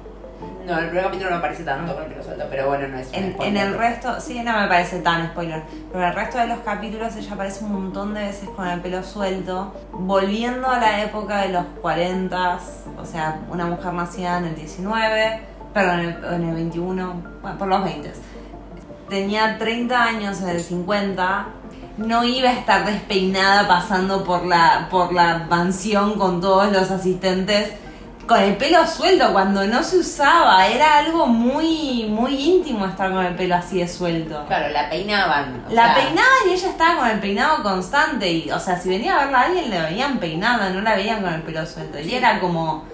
[0.68, 3.08] No, el primer capítulo no aparece tanto con el pelo suelto, pero bueno, no es
[3.12, 6.46] En, en el resto, sí, no me parece tan spoiler, pero en el resto de
[6.46, 11.02] los capítulos ella aparece un montón de veces con el pelo suelto, volviendo a la
[11.02, 12.58] época de los 40,
[12.98, 15.40] o sea, una mujer nacida en el 19,
[15.72, 18.12] perdón, en el, en el 21, bueno, por los 20.
[19.08, 21.46] Tenía 30 años en el 50,
[21.96, 27.72] no iba a estar despeinada pasando por la, por la mansión con todos los asistentes
[28.28, 30.66] con el pelo suelto cuando no se usaba.
[30.68, 34.44] Era algo muy, muy íntimo estar con el pelo así de suelto.
[34.46, 35.64] Claro, la peinaban.
[35.68, 38.30] o La sea, peinaban y ella estaba con el peinado constante.
[38.30, 41.22] Y, o sea, si venía a verla a alguien, le veían peinada, no la veían
[41.22, 41.98] con el pelo suelto.
[41.98, 42.84] Y era como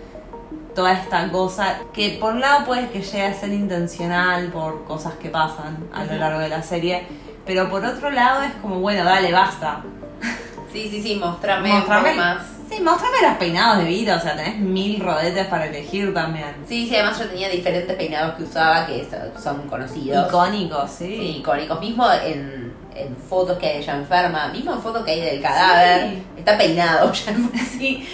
[0.74, 5.14] toda esta cosa que por un lado puede que llegue a ser intencional por cosas
[5.14, 7.06] que pasan a lo largo de la serie,
[7.46, 9.80] Pero por otro lado es como, bueno, dale, basta.
[10.72, 12.38] Sí, sí, sí, mostrame, Mostrame- más.
[12.68, 16.54] Sí, mostrame los peinados de Vita, o sea, tenés mil rodetes para elegir también.
[16.68, 20.26] Sí, sí, además yo tenía diferentes peinados que usaba que so- son conocidos.
[20.28, 21.36] Icónicos, Sí, sí.
[21.38, 21.78] icónicos.
[21.80, 25.42] Mismo en, en fotos que hay de ella enferma, mismo en fotos que hay del
[25.42, 26.22] cadáver, Sí.
[26.38, 28.08] está peinado ya por sí,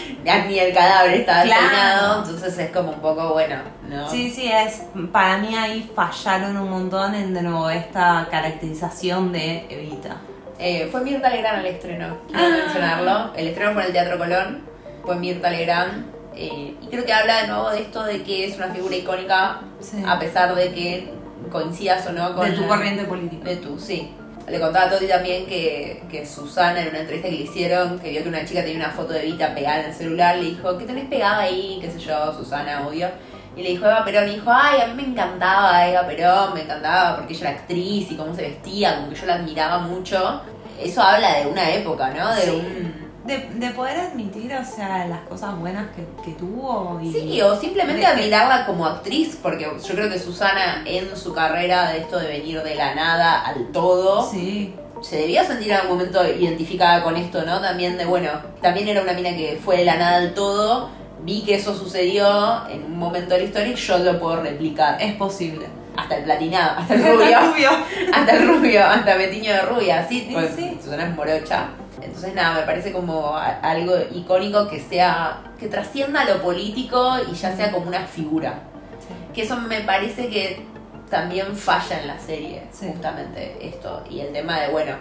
[0.49, 1.61] ni el cadáver está Claro.
[1.69, 3.57] peinado, entonces es como un poco bueno,
[3.89, 4.11] ¿no?
[4.11, 4.83] Sí, sí, es.
[5.13, 10.17] Para mí ahí fallaron un montón en de nuevo esta caracterización de Evita.
[10.61, 12.49] Eh, fue Mirta Legrand el estreno, quiero Ah.
[12.65, 13.33] mencionarlo.
[13.35, 14.63] El estreno fue en el Teatro Colón,
[15.05, 16.21] fue Mirta Legrand.
[16.37, 19.61] eh, y creo que habla de nuevo de esto de que es una figura icónica,
[19.81, 20.03] Sí.
[20.07, 21.11] a pesar de que
[21.51, 23.49] coincidas o no con de tu la- corriente política.
[23.51, 24.13] De tu, sí.
[24.49, 28.11] Le contaba a Toti también que, que Susana en una entrevista que le hicieron, que
[28.11, 30.79] vio que una chica tenía una foto de Vita pegada en el celular, le dijo,
[30.79, 31.79] ¿qué tenés pegada ahí?
[31.81, 33.09] qué sé yo, Susana, obvio.
[33.57, 36.63] Y le dijo Eva Perón, y dijo, ay, a mí me encantaba Eva Perón, me
[36.63, 40.41] encantaba porque ella era actriz y cómo se vestía, como que yo la admiraba mucho.
[40.81, 42.35] Eso habla de una época, ¿no?
[42.35, 42.51] De Sí.
[42.51, 43.11] un...
[43.25, 46.99] De, de poder admitir, o sea, las cosas buenas que, que tuvo.
[47.03, 47.13] Y...
[47.13, 51.99] Sí, o simplemente admirarla como actriz, porque yo creo que Susana en su carrera de
[51.99, 56.27] esto de venir de la nada al todo, Sí, se debía sentir en algún momento
[56.27, 57.61] identificada con esto, ¿no?
[57.61, 58.31] También de, bueno,
[58.63, 60.89] también era una mina que fue de la nada al todo,
[61.25, 65.01] vi que eso sucedió en un momento de la historia y yo lo puedo replicar.
[65.01, 65.67] es posible.
[65.97, 67.71] Hasta el platinado, hasta el rubio,
[68.15, 70.79] hasta el rubio, hasta Metiño de rubia, sí, Sí, pues sí.
[70.83, 71.69] Susana es morocha.
[72.01, 77.55] Entonces nada, me parece como algo icónico que sea, que trascienda lo político y ya
[77.55, 78.61] sea como una figura.
[79.01, 79.15] Sí.
[79.35, 80.65] Que eso me parece que
[81.11, 82.87] también falla en la serie, Sí.
[82.89, 84.03] justamente esto.
[84.09, 84.95] Y el tema de, bueno,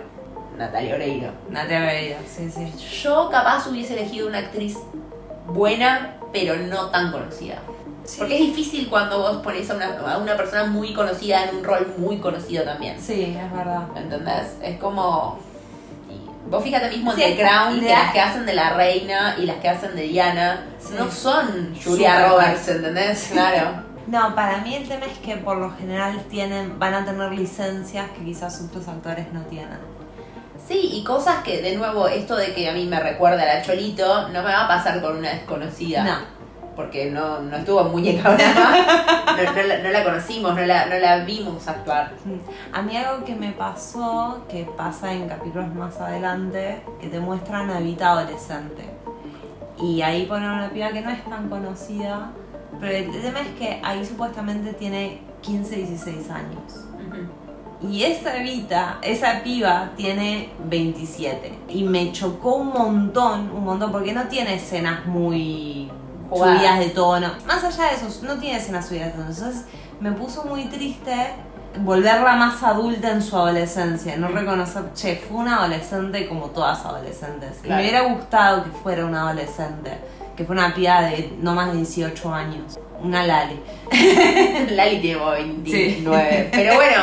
[0.58, 1.32] Natalia Oreiro.
[1.49, 2.73] Natalia Oreiro, sí, sí.
[3.03, 4.75] Yo capaz hubiese elegido una actriz
[5.53, 7.55] buena, pero no tan conocida.
[8.17, 11.63] Porque es difícil cuando vos pones a una, a una persona muy conocida en un
[11.63, 12.99] rol muy conocido también.
[12.99, 13.83] Sí, es verdad.
[13.95, 14.57] ¿Entendés?
[14.63, 15.38] Es como...
[16.49, 19.35] Vos fíjate mismo en Sí, The es- Crown, que las que hacen de la reina
[19.38, 20.95] y las que hacen de Diana Sí.
[20.97, 23.29] no son Julia Roberts, ¿entendés?
[23.31, 23.83] Claro.
[24.07, 28.09] No, para mí el tema es que por lo general tienen, van a tener licencias
[28.17, 29.77] que quizás otros actores no tienen.
[30.69, 33.62] Sí, y cosas que, de nuevo, esto de que a mí me recuerda a la
[33.63, 36.03] Cholito, no me va a pasar con una desconocida.
[36.03, 36.39] No.
[36.75, 40.86] Porque no, no estuvo en Muñeca Brava, no, no la, no la conocimos, no la,
[40.86, 42.12] no la vimos actuar.
[42.71, 47.71] A mí algo que me pasó, que pasa en capítulos más adelante, que te muestran
[47.71, 48.84] a Vita adolescente.
[49.82, 52.29] Y ahí ponen una piba que no es tan conocida,
[52.79, 56.86] pero el tema es que ahí supuestamente tiene 15, 16 años.
[57.81, 61.59] Y esa Evita, esa piba tiene 27.
[61.69, 65.89] Y me chocó un montón, un montón, porque no tiene escenas muy
[66.29, 66.57] Jugadas.
[66.57, 67.31] subidas de tono.
[67.47, 69.29] Más allá de eso, no tiene escenas subidas de tono.
[69.29, 69.65] Entonces
[70.01, 71.13] me puso muy triste
[71.81, 74.17] volverla más adulta en su adolescencia.
[74.17, 77.59] No reconocer, che, fue una adolescente como todas adolescentes.
[77.59, 77.75] Y Claro.
[77.81, 79.91] me hubiera gustado que fuera una adolescente.
[80.35, 82.77] Que fue una piba de no más de 18 años.
[83.01, 83.57] Una Lali.
[84.71, 86.49] Lali tiene como 29.
[86.51, 86.97] Pero bueno,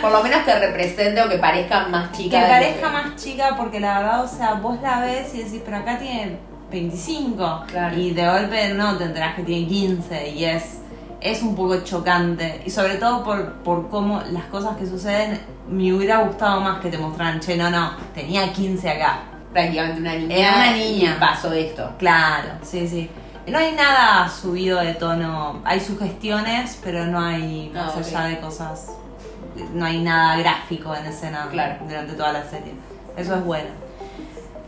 [0.00, 2.40] por lo menos que represente o que parezca más Que chica.
[2.42, 5.78] de- parezca más chica porque la verdad, o sea, vos la ves y decís, pero
[5.78, 6.38] acá tiene
[6.70, 7.64] 25.
[7.66, 7.96] Claro.
[7.96, 10.78] Y de golpe no, te enterás que tiene 15 y es,
[11.20, 12.62] es un poco chocante.
[12.64, 16.88] Y sobre todo por, por cómo las cosas que suceden, me hubiera gustado más que
[16.90, 19.20] te mostraran, che, no, no, tenía 15 acá.
[19.52, 20.36] Prácticamente una niña.
[20.36, 21.14] Era una niña.
[21.16, 21.90] Y pasó esto.
[21.98, 23.10] Claro, sí, sí.
[23.48, 28.38] No hay nada subido de tono, hay sugestiones, pero no hay, No, más allá de
[28.38, 28.92] cosas,
[29.72, 31.76] no hay nada gráfico en escena Claro.
[31.86, 32.72] durante toda la serie.
[33.16, 33.68] Eso es bueno.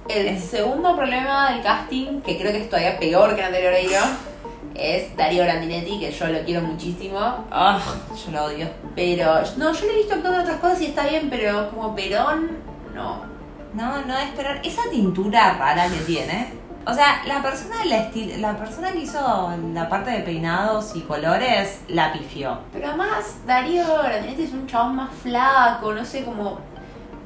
[0.08, 4.00] El segundo problema del casting, que creo que es todavía peor que Natalia Oreiro,
[4.74, 7.18] es Darío Grandinetti, que yo lo quiero muchísimo.
[7.50, 7.80] Ah,
[8.24, 8.68] yo lo odio.
[8.96, 11.94] Pero, no, yo lo he visto actuando en otras cosas y está bien, pero como
[11.94, 12.50] Perón,
[12.94, 13.22] no.
[13.74, 14.60] No, no esperar.
[14.64, 16.52] Esa tintura rara que tiene.
[16.86, 21.78] O sea, la persona estil- la persona que hizo la parte de peinados y colores
[21.88, 22.58] la pifió.
[22.72, 26.58] Pero además, Darío Grandinetti es un chabón más flaco, no sé, como.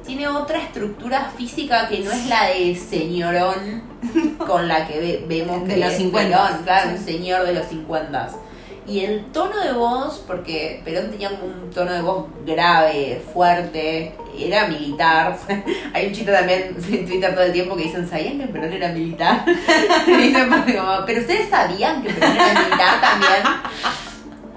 [0.05, 3.83] Tiene otra estructura física que no es la de señorón
[4.37, 7.53] con la que ve- vemos De que los es 50, Perón, claro, un señor de
[7.55, 8.29] los 50.
[8.87, 14.65] Y el tono de voz, porque Perón tenía un tono de voz grave, fuerte, era
[14.67, 15.37] militar.
[15.93, 18.87] Hay un chiste también en Twitter todo el tiempo que dicen, ¿sabían que Perón era
[18.89, 19.43] militar?
[20.07, 20.49] Dicen,
[21.05, 23.43] Pero ustedes sabían que Perón era militar también.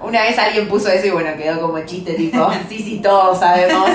[0.01, 3.89] Una vez alguien puso eso y bueno, quedó como chiste tipo, sí, sí, todos sabemos.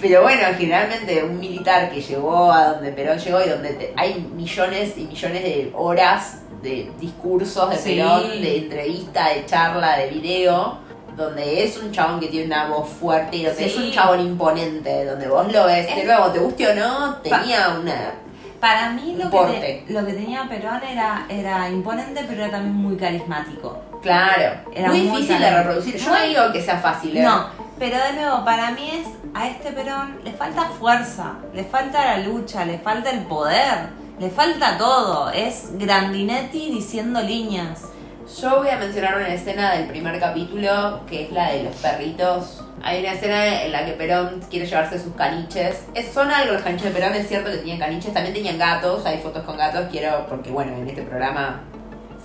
[0.00, 4.24] Pero bueno, generalmente un militar que llegó a donde Perón llegó y donde te- hay
[4.34, 7.94] millones y millones de horas de discursos de Sí.
[7.96, 10.78] Perón, de entrevista, de charla, de video.
[11.16, 13.64] donde es un chabón que tiene una voz fuerte, donde Sí.
[13.64, 17.68] es un chabón imponente, donde vos lo ves, de nuevo, te guste o no, tenía
[17.78, 18.14] una...
[18.58, 22.74] Para mí lo que, te- lo que tenía Perón era, era imponente, pero era también
[22.76, 23.78] muy carismático.
[24.00, 25.96] Claro, Era muy muy difícil de reproducir.
[25.98, 27.22] Yo no digo que sea fácil, ¿eh?
[27.22, 27.46] No,
[27.78, 32.18] pero de nuevo, para mí es, a este Perón le falta fuerza, le falta la
[32.24, 33.90] lucha, le falta el poder,
[34.22, 35.30] le falta todo.
[35.32, 37.88] Es Grandinetti diciendo líneas.
[38.40, 42.62] Yo voy a mencionar una escena del primer capítulo, que es la de los perritos.
[42.84, 45.86] Hay una escena en la que Perón quiere llevarse sus caniches.
[45.94, 49.04] Es, son algo los caniches de Perón, es cierto que tenían caniches, también tenían gatos,
[49.04, 51.64] hay fotos con gatos, quiero, porque bueno, en este programa,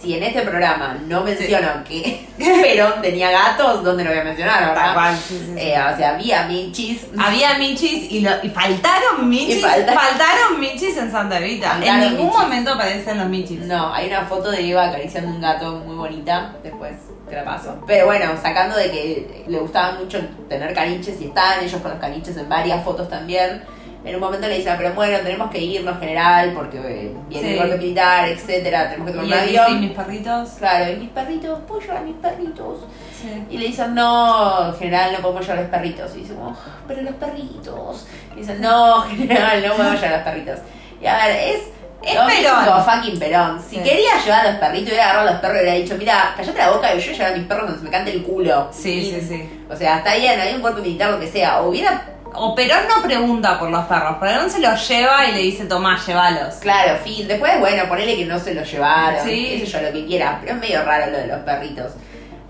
[0.01, 4.67] si en este programa no menciono que Perón tenía gatos, ¿dónde lo voy a mencionar,
[4.69, 5.15] verdad?
[5.27, 5.41] sí.
[5.57, 7.07] Eh, o sea, había michis.
[7.17, 9.33] Había michis y, lo- y faltaron.
[9.33, 11.73] Y falta- faltaron michis en Santa Evita.
[11.77, 13.59] En Faltaron ningún momento aparecen los michis.
[13.61, 16.93] No, hay una foto de Eva acariciando un gato muy bonita, después
[17.27, 17.81] te la paso.
[17.87, 21.99] Pero bueno, sacando de que le gustaba mucho tener caniches y estaban ellos con los
[21.99, 23.63] caniches en varias fotos también.
[24.07, 27.53] En un momento le dicen, pero bueno, tenemos que irnos general porque eh, viene Sí.
[27.53, 29.79] el golpe militar, etcétera, tenemos que tomar Y un dice, ¿y avión.
[29.81, 30.49] mis perritos.
[30.57, 32.79] Claro, y mis perritos, puedo llevar a mis perritos.
[33.21, 33.43] Sí.
[33.49, 36.11] Y le dicen, no, general, no podemos llevar a los perritos.
[36.15, 36.55] Y dicen, "Oh,
[36.87, 38.07] pero los perritos.
[38.35, 40.59] Y dicen, no, general, no podemos llevar a los perritos.
[41.01, 41.59] Y a ver, es.
[42.03, 42.83] Es Perón.
[42.85, 43.59] fucking Perón.
[43.59, 43.81] Si Sí.
[43.81, 46.57] quería llevar a los perritos, hubiera agarrado a los perros y hubiera dicho, mira, callate
[46.59, 48.67] la boca y yo llevar a mis perros donde se me cante el culo.
[48.71, 49.63] Sí, Y- sí, sí.
[49.69, 51.59] O sea, está bien, hay un cuerpo militar, lo que sea.
[51.59, 54.17] O hubiera, O Perón no pregunta por los perros.
[54.19, 56.55] Perón se los lleva y le dice, tomá, llévalos.
[56.55, 57.27] claro, fin.
[57.27, 59.47] Después, bueno, ponele que no se lo llevaron, Sí.
[59.59, 60.37] qué sé yo, lo que quiera.
[60.41, 61.93] Pero es medio raro lo de los perritos.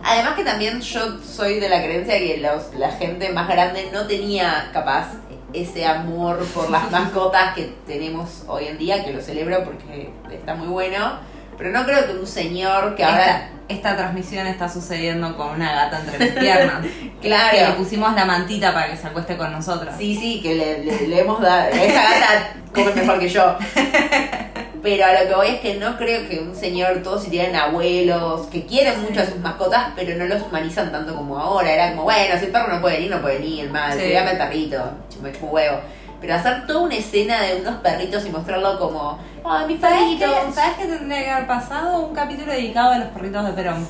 [0.04, 3.90] Además que también yo soy de la creencia de que los, la gente más grande
[3.92, 5.08] no tenía capaz
[5.54, 10.54] ese amor por las mascotas que tenemos hoy en día, que lo celebro porque está
[10.56, 11.20] muy bueno.
[11.58, 13.26] Pero no creo que un señor que ahora...
[13.26, 16.86] Esta, esta transmisión está sucediendo con una gata entre mis piernas.
[17.22, 17.58] Claro.
[17.58, 19.96] Que le pusimos la mantita para que se acueste con nosotras.
[19.98, 21.70] Sí, sí, que le, le- le hemos dado.
[21.72, 23.58] Esta gata come mejor que yo.
[24.84, 27.56] Pero a lo que voy es que no creo que un señor, todos si tienen
[27.56, 31.70] abuelos, que quieren mucho a sus mascotas, pero no los humanizan tanto como ahora.
[31.74, 34.16] Era como, bueno, si el perro no puede venir, no puede venir, el mal, Sí.
[34.16, 34.92] al perrito,
[35.22, 35.80] me huevo.
[36.20, 40.26] Pero hacer toda una escena de unos perritos y mostrarlo como, ay, mis ¿Sabes qué?
[40.26, 40.56] perritos.
[40.56, 42.00] ¿Sabes qué tendría que haber pasado?
[42.00, 43.88] Un capítulo dedicado a los perritos de Perón.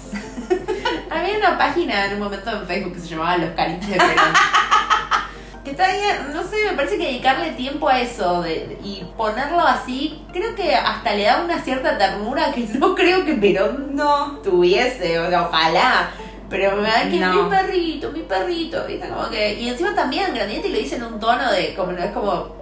[1.10, 4.34] Había una página en un momento en Facebook que se llamaba Los Caniches de Perón.
[5.64, 9.60] que está bien, no sé, me parece que dedicarle tiempo a eso de- y ponerlo
[9.62, 14.40] así, creo que hasta le da una cierta ternura que no creo que Perón No.
[14.44, 16.10] tuviese, o sea, ojalá.
[16.50, 17.44] Pero me da que No.
[17.44, 19.10] mi perrito, mi perrito, ¿viste?
[19.10, 22.12] Como que, y encima también Grandinetti lo dice en un tono de, como no es
[22.12, 22.56] como,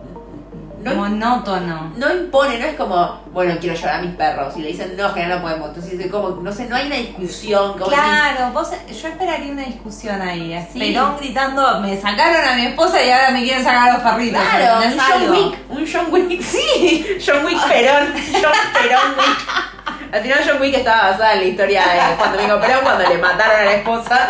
[0.82, 1.94] no, Monótono.
[1.98, 5.10] no impone, no es como, bueno, quiero llevar a mis perros, y le dicen, no,
[5.14, 8.70] general no podemos, entonces es como, no sé, no hay una discusión, como Claro, vos,
[8.72, 10.54] yo esperaría una discusión ahí.
[10.54, 10.80] es Sí.
[10.80, 14.42] Perón gritando, me sacaron a mi esposa y ahora me quieren sacar a los perritos.
[14.44, 15.32] Claro, un ¿entendés John?
[15.32, 16.42] Wick, un John Wick.
[16.44, 19.75] Sí, John Wick Perón, John Perón Wick.
[20.12, 23.18] Al final John Wick estaba basada en la historia de Juan Domingo Perón cuando le
[23.18, 24.28] mataron a la esposa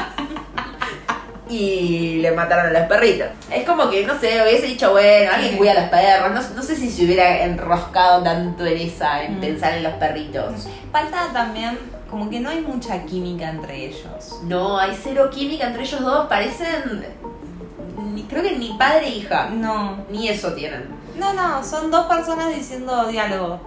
[1.47, 3.27] y le mataron a los perritos.
[3.51, 6.31] Es como que, no sé, hubiese dicho, bueno, alguien cuida a los perros.
[6.31, 9.41] No, no sé si se hubiera enroscado tanto en esa, en Mm.
[9.41, 10.67] pensar en los perritos.
[10.91, 11.77] Falta también,
[12.09, 14.39] como que no hay mucha química entre ellos.
[14.43, 17.05] No, hay cero química entre ellos dos, parecen.
[18.13, 19.49] ni- creo que ni padre e hija.
[19.51, 20.05] No.
[20.09, 20.87] Ni eso tienen.
[21.15, 23.59] No, no, son dos personas diciendo diálogo.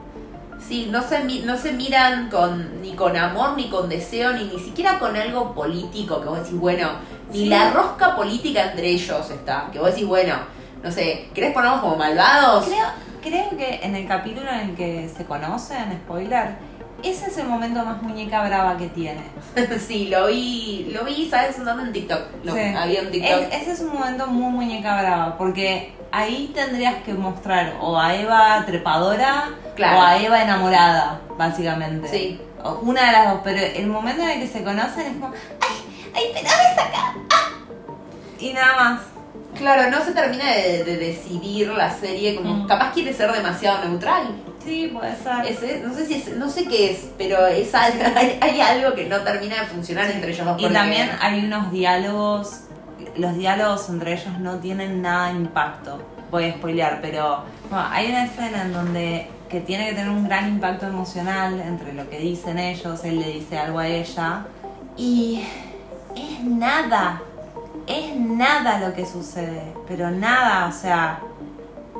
[0.66, 4.59] Sí, no se, no se miran con, ni con amor, ni con deseo, ni ni
[4.59, 6.88] siquiera con algo político, que vos decís, bueno,
[7.31, 7.47] ni Sí.
[7.47, 10.35] la rosca política entre ellos está, que vos decís, bueno,
[10.83, 12.66] no sé, ¿querés ponernos como malvados?
[12.66, 12.87] Creo,
[13.23, 16.57] creo que en el capítulo en el que se conocen, spoiler,
[17.03, 19.23] ese es el momento más muñeca brava que tiene.
[19.87, 21.63] sí, lo vi, lo vi, ¿sabes?
[21.65, 22.21] Dónde en TikTok.
[22.45, 22.61] Lo, Sí.
[22.77, 23.31] Había un TikTok.
[23.53, 28.15] Es- ese es un momento muy muñeca brava, porque ahí tendrías que mostrar o a
[28.15, 29.99] Eva trepadora Claro.
[29.99, 32.09] o a Eva enamorada, básicamente.
[32.09, 32.41] Sí.
[32.65, 35.29] O una de las dos, pero el momento en el que se conocen es como,
[35.61, 36.11] ¡ay!
[36.15, 37.15] ¡Ay, pero está acá!
[37.33, 37.51] ¡Ah!
[38.41, 39.01] Y nada más.
[39.57, 42.67] Claro, no se termina de, de decidir la serie, como Mm.
[42.67, 44.29] capaz quiere ser demasiado neutral.
[44.63, 45.47] Sí, puede ser.
[45.47, 48.95] Ese- no sé si es, no sé qué es, pero es algo- hay, hay algo
[48.95, 50.61] que no termina de funcionar entre ellos dos.
[50.61, 52.61] Y también hay unos diálogos,
[53.16, 55.99] los diálogos entre ellos no tienen nada de impacto.
[56.31, 60.25] Voy a spoilear, pero bueno, hay una escena en donde que tiene que tener un
[60.29, 64.45] gran impacto emocional entre lo que dicen ellos, él le dice algo a ella
[64.95, 65.43] y
[66.14, 67.22] es nada,
[67.89, 71.20] es nada lo que sucede, pero nada, o sea,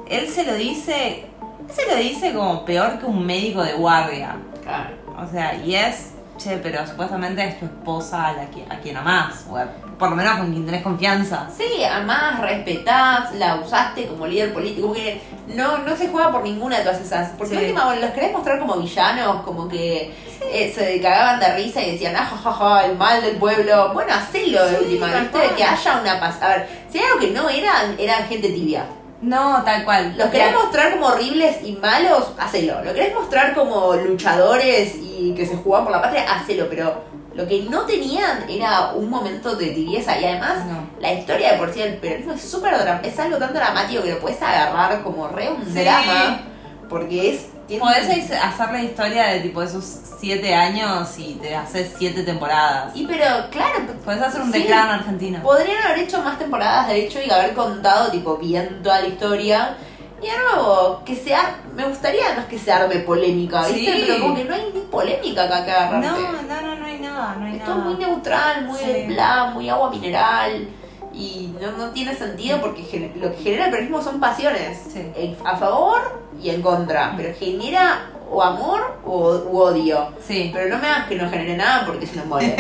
[0.09, 1.27] él se lo dice, él
[1.75, 4.37] se lo dice como peor que un médico de guardia.
[4.63, 4.91] Claro.
[5.19, 8.97] O sea, y es che, pero supuestamente es tu esposa a, la que, a quien
[8.97, 9.69] amás, o a-
[9.99, 11.49] por lo menos con quien tenés confianza.
[11.57, 16.79] Sí, amás, respetás, la usaste como líder político, que no, no se juega por ninguna
[16.79, 17.31] de todas esas.
[17.31, 17.61] Porque Sí.
[17.65, 20.15] última los querés mostrar como villanos, como que
[20.53, 23.93] eh, se cagaban de risa y decían, ah, ja, ja, ja, el mal del pueblo.
[23.93, 25.39] Bueno, hacelo de Sí, última, ¿viste?
[25.57, 26.41] Que haya una paz.
[26.43, 28.85] A ver, si hay algo que no eran, eran gente tibia.
[29.21, 30.15] No, tal cual.
[30.17, 32.85] Los querés mostrar como horribles y malos, hacelo.
[32.85, 36.69] Lo querés mostrar como luchadores y que se jugaban por la patria, hacelo.
[36.71, 37.03] Pero
[37.39, 40.19] lo que no tenían era un momento de tibieza.
[40.21, 40.89] Y además, No.
[41.01, 44.11] la historia de por sí del peronismo es súper dram- Es algo tan dramático que
[44.15, 45.79] lo puedes agarrar como re un Sí.
[45.85, 46.41] drama.
[46.89, 47.47] Porque es.
[47.69, 49.85] tiene- Podés hacer la historia de tipo esos
[50.19, 52.91] siete años y te haces siete temporadas.
[52.97, 53.85] Y pero, claro.
[54.05, 55.43] Podés hacer un sí, declaro en Argentina.
[55.43, 59.77] Podrían haber hecho más temporadas, de hecho, y haber contado, tipo, bien toda la historia.
[60.23, 61.61] Y de nuevo, que sea.
[61.75, 63.93] Me gustaría no es que se arme polémica, ¿viste?
[63.95, 64.05] Sí.
[64.07, 66.07] Pero como que no hay ni polémica acá que agarrarte.
[66.09, 67.85] No, no, no, no hay nada, no hay Es todo nada.
[67.91, 69.09] muy neutral, muy Sí.
[69.55, 70.69] muy agua mineral.
[71.15, 74.79] Y no, no tiene sentido porque lo que genera el peronismo son pasiones.
[74.93, 75.37] Sí.
[75.45, 77.15] A favor y en contra.
[77.17, 80.09] Pero genera o amor o u odio.
[80.27, 80.51] Sí.
[80.53, 82.57] Pero no me hagas que no genere nada porque es una mole.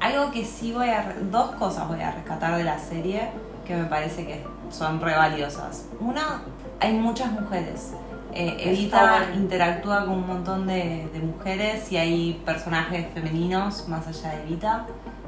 [0.00, 1.14] Algo que sí voy a...
[1.30, 3.28] Dos cosas voy a rescatar de la serie
[3.64, 5.86] que me parece que son re valiosas.
[6.00, 6.42] Una,
[6.80, 7.92] hay muchas mujeres.
[8.34, 9.42] Eh, Evita bueno.
[9.42, 14.86] interactúa con un montón de, de mujeres y hay personajes femeninos más allá de Evita.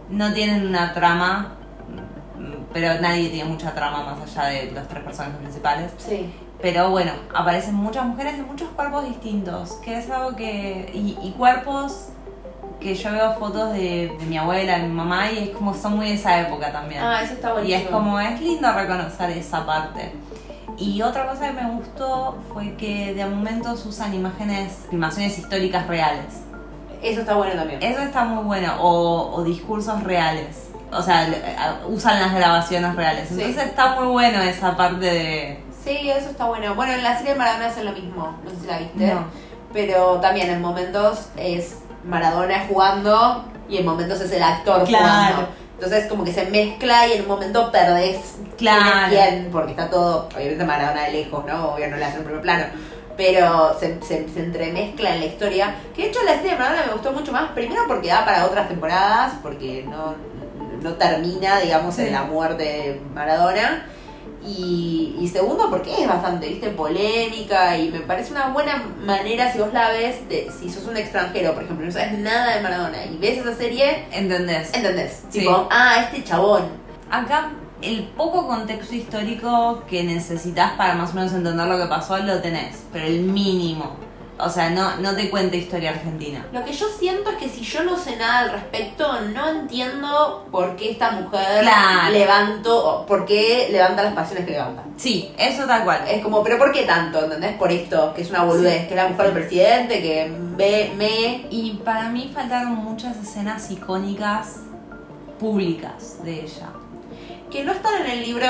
[0.09, 1.57] No tienen una trama,
[2.39, 5.93] mm, pero nadie tiene mucha trama más allá de los tres personajes principales.
[5.99, 6.33] sí.
[6.63, 10.91] Pero bueno, aparecen muchas mujeres de muchos cuerpos distintos, que es algo que...
[10.95, 12.09] Y, y cuerpos
[12.85, 15.97] que yo veo fotos de, de mi abuela, de mi mamá, y es como son
[15.97, 17.03] muy de esa época también.
[17.03, 17.81] Ah, eso está y buenísimo.
[17.83, 20.13] es como, es lindo reconocer esa parte.
[20.77, 26.43] Y otra cosa que me gustó fue que de momentos usan imágenes, filmaciones históricas reales.
[27.03, 27.83] Eso está bueno también.
[27.83, 30.69] Eso está muy bueno, o, o discursos reales.
[30.93, 31.27] O sea,
[31.89, 33.29] usan las grabaciones reales.
[33.29, 33.35] Sí.
[33.41, 35.65] Entonces está muy bueno esa parte de...
[35.83, 36.75] Sí, eso está bueno.
[36.75, 38.37] Bueno, en la serie de Maradona hacen lo mismo.
[38.45, 39.15] No sé si la viste.
[39.15, 39.25] No.
[39.73, 45.05] Pero también en momentos es Maradona jugando y en momentos es el actor Claro.
[45.05, 45.49] jugando.
[45.75, 49.09] Entonces como que se mezcla y en un momento perdés quién Claro.
[49.11, 51.71] quién, porque está todo, obviamente Maradona de lejos, ¿no?
[51.75, 52.65] Obvio no le hacen en primer plano.
[53.17, 55.75] Pero se, se, se entremezcla en la historia.
[55.95, 58.45] Que de hecho la serie de Maradona me gustó mucho más, primero porque da para
[58.47, 60.15] otras temporadas, porque no,
[60.83, 63.87] no termina, digamos, en la muerte de Maradona.
[64.47, 69.59] Y, y segundo, porque es bastante, viste, polémica y me parece una buena manera, si
[69.59, 73.05] vos la ves, de, si sos un extranjero, por ejemplo, no sabes nada de Maradona
[73.07, 74.73] y ves esa serie, ¿Entendés?
[74.75, 75.23] ¿entendés?
[75.31, 75.41] Sí.
[75.41, 76.65] Tipo, ah, este chabón.
[77.11, 77.53] Acá
[77.85, 82.41] el poco contexto histórico que necesitas para más o menos entender lo que pasó lo
[82.41, 83.97] tenés, pero el mínimo.
[84.37, 86.45] O sea, no, no te cuenta historia argentina.
[86.53, 90.47] Lo que yo siento es que si yo no sé nada al respecto, no entiendo
[90.51, 92.11] por qué esta mujer Claro.
[92.13, 94.83] levanto, o por qué levanta las pasiones que levanta.
[94.97, 96.03] Sí, eso tal cual.
[96.09, 97.23] Es como, pero ¿por qué tanto?
[97.23, 97.57] ¿Entendés?
[97.57, 101.47] Por esto, que es una boludez, que es la mujer del presidente, que ve, me...
[101.51, 104.57] Y para mí faltaron muchas escenas icónicas
[105.39, 106.69] públicas de ella.
[107.51, 108.47] que no están en el libro,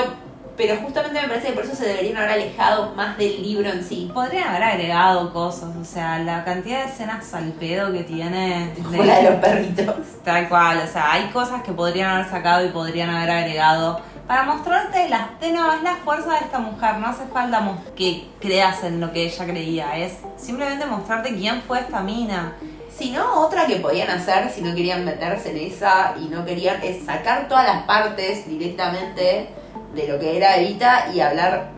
[0.57, 3.85] pero justamente me parece que por eso se deberían haber alejado más del libro en
[3.85, 4.11] sí.
[4.13, 8.73] Podrían haber agregado cosas, o sea, la cantidad de escenas al pedo que tiene.
[8.83, 9.97] Como la de los perritos.
[10.23, 14.45] Tal cual, o sea, hay cosas que podrían haber sacado y podrían haber agregado para
[14.45, 16.97] mostrarte la, de nuevo, es la fuerza de esta mujer.
[16.99, 17.63] No hace falta
[17.95, 22.55] que creas en lo que ella creía, es simplemente mostrarte quién fue esta mina.
[22.97, 26.81] Si no, otra que podían hacer si no querían meterse en esa y no querían
[26.83, 29.49] es sacar todas las partes directamente
[29.95, 31.70] de lo que era Evita y hablar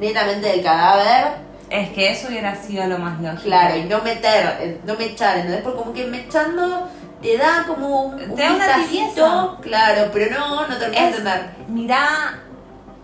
[0.00, 3.42] netamente del cadáver, Es que eso hubiera sido lo más lógico.
[3.44, 5.62] claro, y no meter, eh, no mechar, ¿entendés?
[5.62, 6.88] Porque como que mechando
[7.22, 9.56] te da como un, Te da una tibieza.
[9.60, 11.50] claro, pero no, no terminas de Es- entender.
[11.68, 12.38] Mirá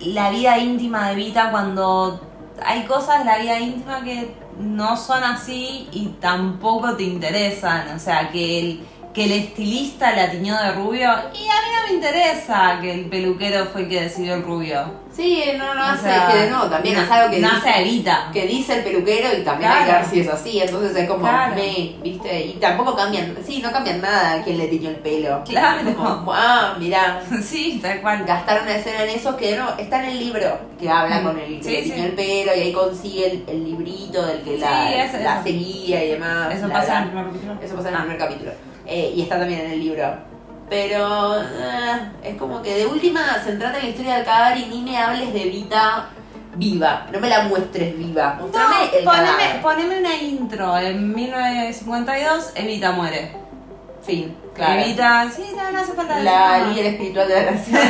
[0.00, 2.20] la vida íntima de Vita cuando
[2.64, 7.94] hay cosas de la vida íntima que no son así y tampoco te interesan.
[7.94, 8.86] O sea, que el,
[9.16, 13.06] que el estilista la tiñó de rubio y a mí no me interesa que el
[13.06, 15.06] peluquero fue el que decidió el rubio.
[15.10, 17.80] Sí, no, no hace, sea, que nuevo también no- es algo que no dice, a
[17.80, 18.30] Evita.
[18.30, 20.00] que dice el peluquero y también hay que Claro.
[20.02, 21.54] ver si es así, entonces es como Claro.
[21.54, 25.42] me, viste, y tampoco cambian, sí, no cambian nada a quién le tiñó el pelo.
[25.48, 25.88] Claro.
[25.88, 28.22] Es como, ah, mirá, sí, tal cual.
[28.26, 31.24] gastar una escena en eso que no, está en el libro que habla Mm.
[31.24, 32.02] con el que Sí, le tiñó sí.
[32.02, 36.04] el pelo y ahí consigue el, el librito del que Sí, la, eso, la seguía
[36.04, 36.54] y demás.
[36.54, 37.58] Eso bla, pasa en el primer capítulo.
[37.62, 38.50] Eso pasa en el primer capítulo.
[38.86, 40.14] Eh, y está también en el libro.
[40.68, 44.82] Pero eh, es como que de última centrate en la historia del cadáver y ni
[44.82, 46.08] me hables de Vita
[46.56, 47.06] viva.
[47.12, 48.38] No me la muestres viva.
[48.40, 49.62] No, el poneme, cadáver.
[49.62, 50.78] poneme una intro.
[50.78, 53.30] En 1952 Evita muere.
[54.02, 54.80] Fin, claro.
[54.80, 56.68] Evita, sí, no, no hace falta la nada.
[56.68, 57.80] líder espiritual de la nación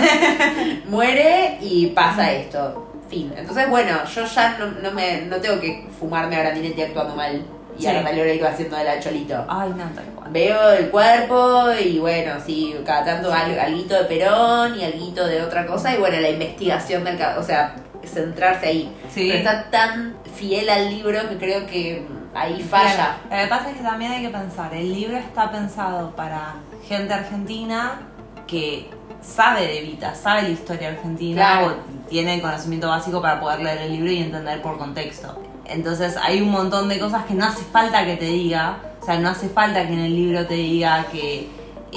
[0.88, 2.90] muere y pasa esto.
[3.08, 3.32] Fin.
[3.36, 7.44] Entonces, bueno, yo ya no, no me, no tengo que fumarme a Grandinetti actuando mal
[7.78, 7.86] y Sí.
[7.88, 9.44] a Natalia Oreiro haciendo de la cholito.
[9.48, 10.30] Ay, no, tal cual.
[10.30, 15.42] Veo el cuerpo y bueno, sí, cada tanto al, alguito de Perón y alguito de
[15.42, 17.74] otra cosa y bueno, la investigación del o sea,
[18.04, 18.92] centrarse ahí.
[19.12, 19.28] Sí.
[19.32, 22.94] Pero está tan fiel al libro que creo que ahí falla.
[22.94, 23.14] Claro.
[23.30, 26.54] Lo que pasa es que también hay que pensar, el libro está pensado para
[26.86, 28.00] gente argentina
[28.46, 28.88] que
[29.22, 31.66] sabe de Evita, sabe la historia argentina, Claro.
[31.66, 35.36] o tiene el conocimiento básico para poder leer el libro y entender por contexto.
[35.68, 39.18] Entonces hay un montón de cosas que no hace falta que te diga, o sea,
[39.18, 41.48] no hace falta que en el libro te diga que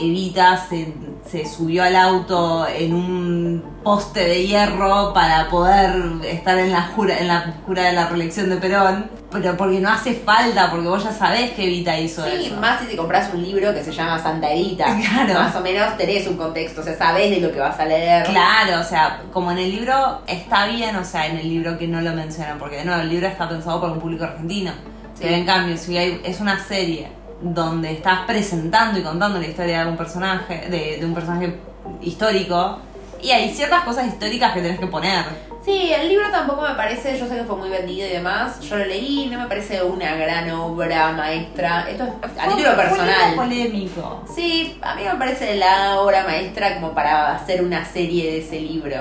[0.07, 0.93] Evita se,
[1.29, 5.95] se subió al auto en un poste de hierro para poder
[6.25, 9.89] estar en la jura, en la jura de la reelección de Perón, pero porque no
[9.89, 12.55] hace falta, porque vos ya sabés que Evita hizo Sí, eso.
[12.57, 14.85] más si te compras un libro que se llama Santa Evita.
[15.09, 15.33] Claro.
[15.35, 18.25] Más o menos tenés un contexto, o sea, sabés de lo que vas a leer.
[18.25, 21.87] Claro, o sea, como en el libro está bien, o sea, en el libro que
[21.87, 24.71] no lo mencionan, porque de nuevo el libro está pensado por un público argentino.
[25.13, 25.21] Sí.
[25.23, 27.07] Pero en cambio, si hay, es una serie
[27.41, 31.55] donde estás presentando y contando la historia de algún personaje, de, de un personaje
[32.01, 32.79] histórico,
[33.21, 35.25] y hay ciertas cosas históricas que tenés que poner.
[35.63, 38.77] Sí, el libro tampoco me parece, yo sé que fue muy vendido y demás, yo
[38.77, 41.85] lo leí, no me parece una gran obra maestra.
[41.89, 42.09] Esto es
[42.39, 43.35] a Fue- título fue un personal.
[43.35, 44.23] polémico.
[44.33, 48.59] Sí, a mí me parece la obra maestra como para hacer una serie de ese
[48.61, 48.97] libro.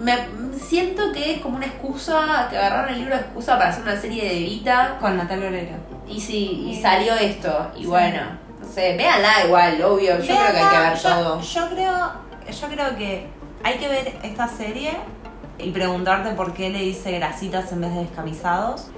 [0.00, 0.16] Me
[0.56, 4.00] siento que es como una excusa, que agarraron el libro de excusa para hacer una
[4.00, 5.95] serie de Evita Con Natalia Oreiro.
[6.08, 7.70] Y sí, y salió esto.
[7.76, 7.86] Y Sí.
[7.86, 8.20] bueno,
[8.60, 11.40] no sé, véanla igual, obvio, yo creo que hay que ver yo, todo.
[11.40, 12.12] Yo creo,
[12.60, 13.26] yo creo que
[13.64, 14.92] hay que ver esta serie
[15.58, 18.88] y preguntarte por qué le dice grasitas en vez de descamisados.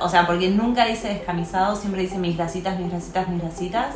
[0.00, 3.94] O sea, porque nunca dice descamisados, siempre dice mis grasitas, mis grasitas, mis grasitas.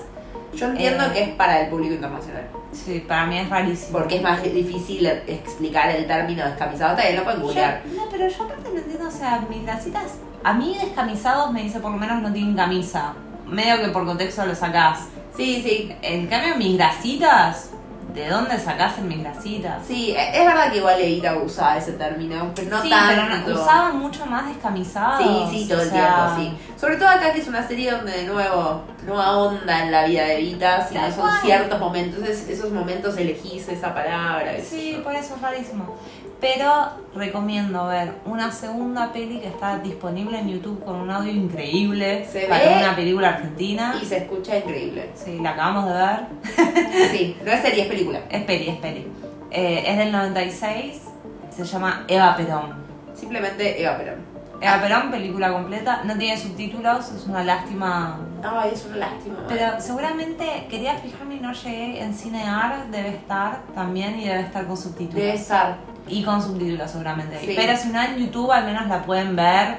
[0.54, 1.10] Yo entiendo Eh.
[1.12, 2.46] que es para el público internacional.
[2.72, 3.98] Sí, para mí es rarísimo.
[3.98, 6.94] Porque es más difícil explicar el término descamisado.
[6.96, 7.82] También lo pueden googlear.
[7.96, 10.04] no, pero yo aparte no entiendo, o sea, mis grasitas,
[10.44, 13.12] a mí descamisados me dice por lo menos no tienen camisa.
[13.46, 15.00] Medio que por contexto lo sacás.
[15.36, 15.92] Sí, sí.
[16.02, 17.70] En cambio, mis grasitas,
[18.14, 19.84] ¿de dónde sacás en mis grasitas?
[19.86, 23.22] Sí, e- es verdad que igual Evita usaba ese término, pero no sí, tanto.
[23.44, 25.50] pero no- usaban mucho más descamisados.
[25.50, 26.72] Sí, sí, todo el sea, tiempo, sí.
[26.80, 30.24] Sobre todo acá que es una serie donde de nuevo no ahonda en la vida
[30.24, 31.40] de Evita, sino son cual.
[31.42, 34.52] ciertos momentos, esos momentos elegís esa palabra.
[34.62, 35.96] Sí, por eso es rarísimo.
[36.40, 36.72] Pero
[37.14, 42.46] recomiendo ver una segunda peli que está disponible en YouTube con un audio increíble Se
[42.46, 43.94] para ve una película argentina.
[44.00, 45.10] Y se escucha increíble.
[45.14, 47.10] Sí, la acabamos de ver.
[47.10, 48.20] Sí, no es serie, es película.
[48.30, 49.06] Es peli, es peli.
[49.50, 51.02] Eh, es del 96.
[51.50, 52.74] Se llama Eva Perón.
[53.14, 54.20] Simplemente Eva Perón.
[54.60, 56.02] Eva Perón, película completa.
[56.04, 58.18] No tiene subtítulos, es una lástima.
[58.42, 59.36] Ay, es una lástima.
[59.48, 62.02] Pero seguramente quería fijarme y no llegué.
[62.02, 65.14] En Cinear debe estar también y debe estar con subtítulos.
[65.14, 65.76] Debe estar.
[66.08, 67.38] Y con subtítulos seguramente.
[67.40, 67.52] Sí.
[67.56, 69.78] Pero si no en YouTube al menos la pueden ver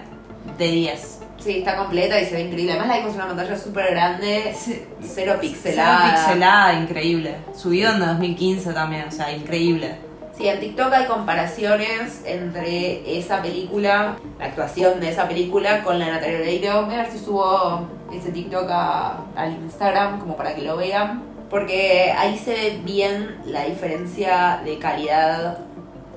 [0.58, 1.20] de 10.
[1.40, 2.74] Sí, está completa y se ve increíble.
[2.74, 4.56] Además la vimos en una pantalla súper grande,
[5.02, 6.00] cero pixelada.
[6.04, 7.36] Cero pixelada, increíble.
[7.56, 10.11] Subido en 2015 también, o sea, increíble.
[10.38, 16.06] Sí, en TikTok hay comparaciones entre esa película, la actuación de esa película con la
[16.06, 16.86] de Natalia Oreiro.
[16.86, 21.24] Voy a ver si subo ese TikTok a- al Instagram como para que lo vean.
[21.50, 25.58] Porque ahí se ve bien la diferencia de calidad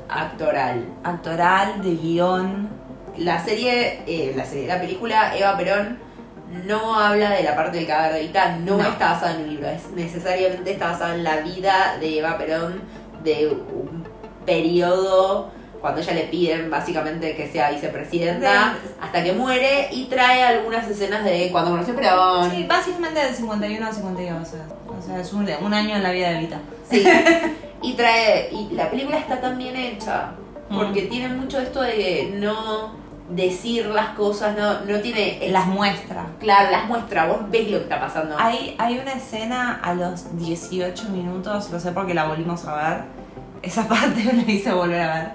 [0.09, 0.85] actoral.
[1.03, 2.69] Actoral, de guion.
[3.19, 5.99] La serie, eh, la serie, la película Eva Perón
[6.67, 8.89] no habla de la parte del cadáver de Evita, no, No.
[8.89, 12.81] está basada en un libro, es necesariamente está basada en la vida de Eva Perón
[13.25, 13.94] de un
[14.45, 20.89] periodo cuando ella le piden básicamente que sea vicepresidenta hasta que muere y trae algunas
[20.89, 22.51] escenas de cuando conoció a Perón.
[22.51, 24.41] Sí, básicamente del 51 al 52.
[24.41, 24.67] O sea,
[24.99, 26.59] o sea, es un, un año en la vida de Vita.
[26.91, 27.05] Sí.
[27.83, 30.31] y trae y la película está tan bien hecha
[30.75, 32.93] porque tiene mucho esto de no
[33.29, 36.27] decir las cosas, no no tiene Las muestra.
[36.41, 38.37] Claro, las muestra, vos ves lo que está pasando.
[38.39, 43.24] Hay, hay una escena a los 18 minutos, lo sé porque la volvimos a ver.
[43.65, 45.33] Esa parte me la hice volver a ver.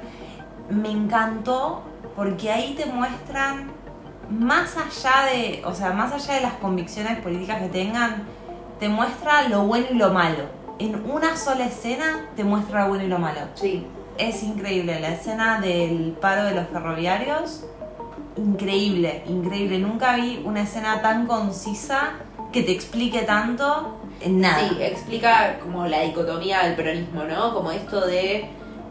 [0.69, 1.83] Me encantó
[2.15, 3.71] porque ahí te muestran,
[4.29, 8.23] más allá de, o sea, más allá de las convicciones políticas que tengan,
[8.79, 10.43] te muestra lo bueno y lo malo.
[10.77, 13.41] En una sola escena te muestra lo bueno y lo malo.
[13.55, 13.85] Sí.
[14.17, 14.99] Es increíble.
[14.99, 17.65] La escena del paro de los ferroviarios,
[18.35, 19.79] increíble, increíble.
[19.79, 22.11] Nunca vi una escena tan concisa
[22.51, 24.59] que te explique tanto en nada.
[24.69, 27.53] Sí, explica como la dicotomía del peronismo, ¿no?
[27.53, 28.49] Como esto de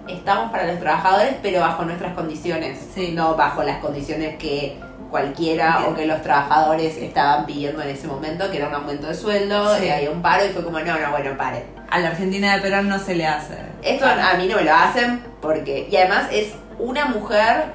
[0.09, 3.13] estamos para los trabajadores, pero bajo nuestras condiciones, Sí.
[3.15, 4.79] no bajo las condiciones que
[5.11, 9.15] cualquiera o que los trabajadores estaban pidiendo en ese momento, que era un aumento de
[9.15, 9.87] sueldo, Sí.
[9.87, 11.65] y había un paro y fue como, no, no, bueno, paren.
[11.91, 13.55] A la Argentina de Perón no se le hace.
[13.83, 17.73] Esto a mí no me lo hacen porque, y además es una mujer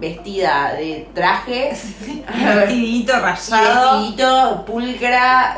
[0.00, 1.76] vestida de traje,
[2.56, 3.98] Vestidito rayado.
[4.00, 5.56] vestidito, pulcra,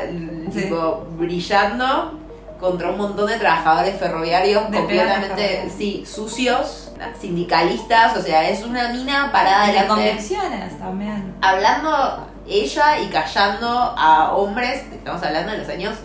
[0.51, 0.61] Sí.
[0.63, 2.19] tipo, brillando
[2.59, 8.89] contra un montón de trabajadores ferroviarios De completamente, sí, sucios, sindicalistas, o sea, es una
[8.89, 11.33] mina parada De delante, convicciones también.
[11.41, 13.67] hablando ella y callando
[13.97, 15.95] a hombres, estamos hablando de los años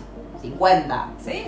[0.41, 1.07] 50.
[1.23, 1.47] ¿Sí?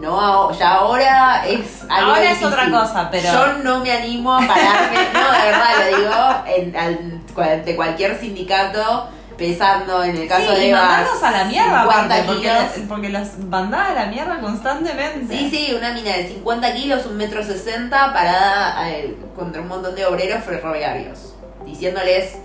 [0.00, 4.38] No, ya ahora es algo Ahora es otra cosa, pero- Yo no me animo a
[4.46, 10.50] pararme, no, de verdad lo digo, en, al- de cualquier sindicato, pesando en el caso
[10.54, 12.88] sí, de Eva, mandarlos a la mierda 50 aparte, porque, kilos.
[12.88, 15.36] porque los mandaba a la mierda constantemente.
[15.36, 19.94] Sí, sí, una mina de 50 kilos, un metro sesenta, parada eh, contra un montón
[19.94, 21.34] de obreros ferroviarios,
[21.64, 22.36] diciéndoles,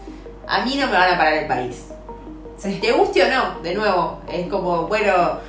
[0.47, 1.85] a mí no me van a parar el país.
[2.57, 2.77] Sí.
[2.79, 5.39] Te guste o no, de nuevo, es como, bueno,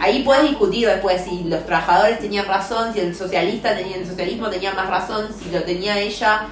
[0.00, 4.48] ahí puedes discutir después si los trabajadores tenían razón, si el socialista tenía, el socialismo
[4.48, 6.42] tenía más razón, si lo tenía ella.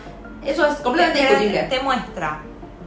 [0.44, 1.62] Eso es completamente Te- discutible.
[1.64, 2.40] Te muestra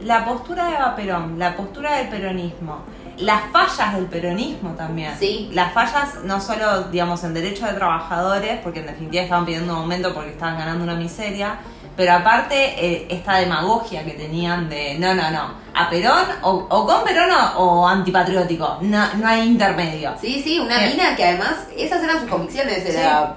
[0.04, 2.78] la postura de Eva Perón, la postura del peronismo,
[3.18, 5.12] las fallas del peronismo también.
[5.18, 5.48] Sí.
[5.52, 9.80] Las fallas no solo, digamos, en derecho de trabajadores, porque en definitiva estaban pidiendo un
[9.80, 11.56] aumento porque estaban ganando una miseria,
[11.96, 16.86] pero aparte eh, esta demagogia que tenían de no, no, no, a Perón o, o
[16.86, 20.14] con Perón o, o antipatriótico, no, no hay intermedio.
[20.20, 20.90] Sí, sí, una Bien.
[20.92, 23.36] mina que además, esas eran sus convicciones, era,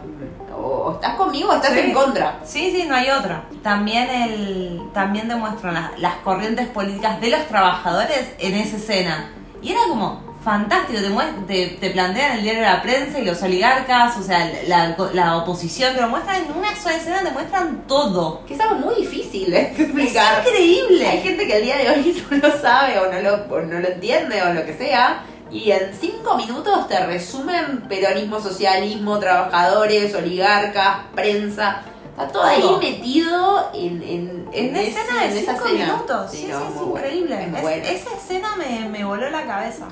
[0.56, 1.80] o, o estás conmigo o estás Sí.
[1.80, 2.40] en contra.
[2.46, 3.44] Sí, sí, no hay otra.
[3.64, 9.32] También el, también demuestran las, las corrientes políticas de los trabajadores en esa escena.
[9.62, 13.26] Y era como fantástico, te, muest- te, te plantean el diario de la prensa y
[13.26, 17.32] los oligarcas, o sea, la, la oposición, te lo muestran en una sola escena, te
[17.32, 18.46] muestran todo.
[18.46, 20.36] Que es algo muy difícil de Es explicar.
[20.42, 21.06] Hay increíble.
[21.24, 23.88] gente que al día de hoy no lo sabe o no lo, o no lo
[23.90, 25.24] entiende o lo que sea.
[25.52, 31.82] Y en cinco minutos te resumen peronismo, socialismo, trabajadores, oligarcas, prensa.
[32.12, 35.86] Está todo ahí metido en, en, En ese- escena de en esa cinco escena.
[35.86, 36.32] minutos.
[36.32, 37.36] Sí, sí, no, es bueno, increíble.
[37.44, 37.84] es muy Es- bueno.
[37.84, 39.86] esa escena me, me voló la cabeza.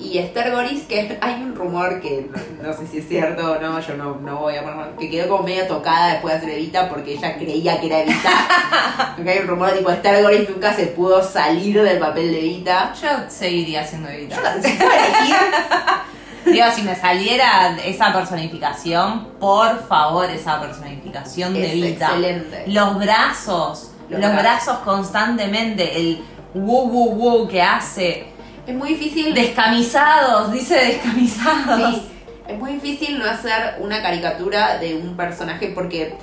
[0.00, 2.28] Y Esther Goris, que hay un rumor que
[2.62, 5.10] no, no sé si es cierto o no, yo no, no voy a poner, que
[5.10, 9.12] quedó como medio tocada después de hacer Evita porque ella creía que era Evita.
[9.16, 12.92] porque hay un rumor tipo Esther Goris nunca se pudo salir del papel de Evita.
[13.00, 14.36] Yo seguiría siendo Evita.
[14.60, 14.68] Yo.
[16.52, 22.06] Digo, si me saliera esa personificación, por favor, esa personificación de Es Evita.
[22.06, 22.64] excelente.
[22.68, 24.42] Los brazos, Los los, brazos.
[24.42, 24.78] brazos.
[24.78, 26.22] constantemente, el
[26.54, 28.26] wu wu wu que hace.
[28.68, 29.34] Es muy difícil.
[29.34, 31.94] Descamisados, dice descamisados.
[31.94, 32.02] Sí,
[32.48, 36.14] es muy difícil no hacer una caricatura de un personaje porque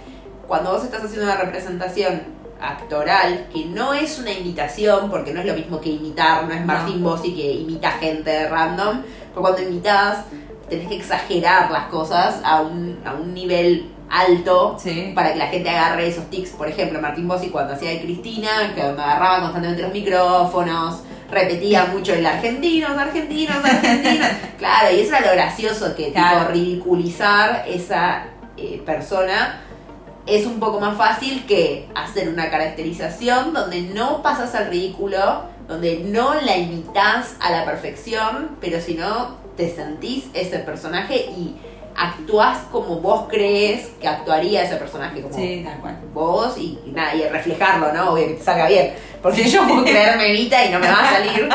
[0.47, 2.21] cuando vos estás haciendo una representación
[2.61, 6.61] actoral, que no es una imitación, porque no es lo mismo que imitar, no es
[6.61, 6.67] No.
[6.67, 10.19] Martín Bossi que imita gente random, pero cuando imitas
[10.69, 15.13] tenés que exagerar las cosas a un, a un nivel alto Sí.
[15.15, 16.51] para que la gente agarre esos tics.
[16.51, 21.01] Por ejemplo, Martín Bossi cuando hacía de Cristina, que agarraba constantemente los micrófonos,
[21.31, 24.27] repetía mucho el argentinos, argentinos, argentinos.
[24.57, 26.39] claro, y eso era lo gracioso, que Claro.
[26.39, 28.25] tipo ridiculizar esa
[28.57, 29.61] eh, persona
[30.25, 35.99] es un poco más fácil que hacer una caracterización donde no pasas al ridículo, donde
[36.05, 41.55] no la imitas a la perfección, pero si no te sentís ese personaje y
[41.97, 45.97] actuás como vos crees que actuaría ese personaje, como Sí, tal cual.
[46.13, 48.11] vos y, y nada, y reflejarlo, ¿no?
[48.11, 48.93] Obvio que te salga bien.
[49.21, 51.49] Porque yo puedo creerme Evita y no me va a salir.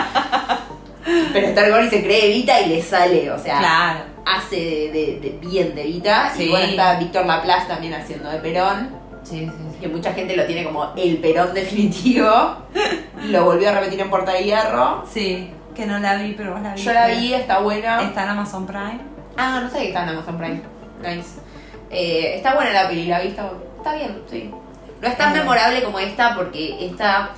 [1.33, 4.01] Pero Star Gory se cree Evita y le sale, o sea, Claro.
[4.27, 6.33] hace de, de- de bien de Evita.
[6.37, 6.45] Sí.
[6.45, 8.91] Y bueno, está Víctor Laplace también haciendo de Perón,
[9.23, 9.79] Sí, sí, sí.
[9.81, 12.31] que mucha gente lo tiene como el Perón definitivo.
[13.25, 15.05] Lo volvió a repetir en Puerta de Hierro.
[15.13, 16.81] Sí, que no la vi, pero vos la vi.
[16.83, 18.03] Yo la vi, está buena.
[18.03, 18.99] Está en Amazon Prime.
[19.37, 20.61] Ah, no sé que está en Amazon Prime.
[21.03, 21.39] Nice.
[21.91, 24.51] Eh, está buena la peli, la vi, está, bien, sí.
[25.01, 27.31] No es tan memorable como esta porque esta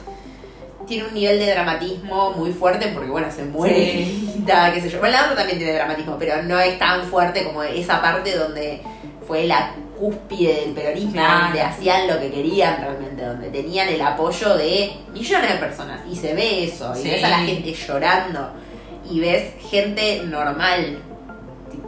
[0.86, 3.74] tiene un nivel de dramatismo muy fuerte porque, bueno, se muere
[4.04, 4.44] Sí.
[4.46, 4.98] tal, qué sé yo.
[4.98, 8.82] Bueno, la otra también tiene dramatismo, pero no es tan fuerte como esa parte donde
[9.26, 11.44] fue la cúspide del peronismo, Claro.
[11.44, 16.00] donde hacían lo que querían realmente, donde tenían el apoyo de millones de personas.
[16.10, 17.10] Y se ve eso, y Sí.
[17.10, 18.50] ves a la gente llorando,
[19.08, 20.98] y ves gente normal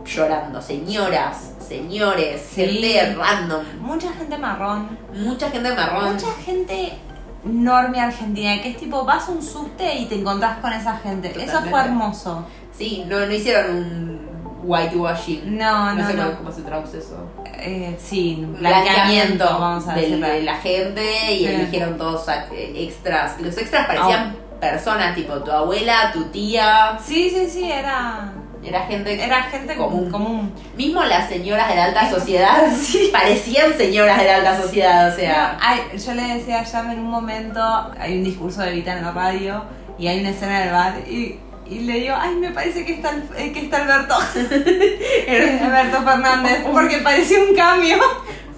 [0.04, 2.62] llorando, señoras, señores, Sí.
[2.66, 4.98] gente random, Mucha gente marrón.
[5.14, 6.12] mucha gente marrón.
[6.14, 6.92] Mucha gente
[7.44, 11.32] norme argentina, que es tipo, vas a un subte y te encontrás con esa gente.
[11.42, 12.46] Eso fue hermoso.
[12.76, 14.28] Sí, no, no hicieron un
[14.64, 15.58] whitewashing.
[15.58, 16.36] No, No, no, sé no.
[16.38, 17.16] cómo- se traduce eso.
[17.56, 21.44] Eh, sí, Blanqueamiento vamos a de la gente y Sí.
[21.46, 23.40] eligieron todos eh, extras.
[23.40, 26.98] Los extras parecían personas, tipo tu abuela, tu tía.
[27.04, 28.32] Sí, sí, sí, era.
[28.64, 29.22] Era gente.
[29.22, 30.10] Era gente Común.
[30.10, 30.52] común.
[30.76, 32.62] Mismo las señoras de la alta sociedad
[33.12, 35.56] parecían señoras de la alta sociedad, o sea.
[35.60, 37.60] Ay, yo le decía a Yam en un momento,
[37.98, 39.62] hay un discurso de Vita en la radio
[39.98, 43.12] y hay una escena del bar y, y le digo, ay, me parece que está,
[43.36, 44.14] eh, que está Alberto.
[45.64, 47.96] Alberto Fernández, porque parecía un cambio.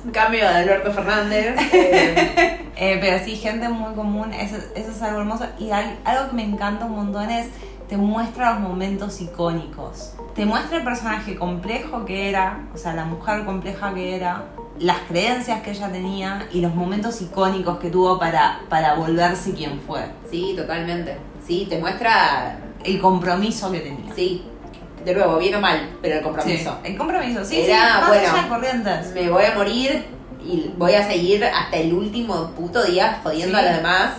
[0.05, 1.57] Un cambio de Alberto Fernández.
[1.73, 5.47] eh, Eh, pero sí, gente muy común, eso, eso es algo hermoso.
[5.59, 7.47] Y al- algo que me encanta un montón es,
[7.89, 10.15] te muestra los momentos icónicos.
[10.35, 14.45] Te muestra el personaje complejo que era, o sea, la mujer compleja que era,
[14.79, 19.81] las creencias que ella tenía y los momentos icónicos que tuvo para, para volverse quien
[19.81, 20.01] fue.
[20.31, 21.17] sí, totalmente.
[21.47, 22.59] Sí, te muestra.
[22.83, 24.13] El compromiso que tenía.
[24.15, 24.45] Sí,
[25.05, 26.79] de nuevo, bien o mal, pero el compromiso.
[26.83, 29.15] Sí, el compromiso, sí, Era, sí, más bueno, allá de corrientes.
[29.15, 30.05] Me voy a morir
[30.49, 33.65] y voy a seguir hasta el último puto día jodiendo Sí.
[33.65, 34.13] a los demás,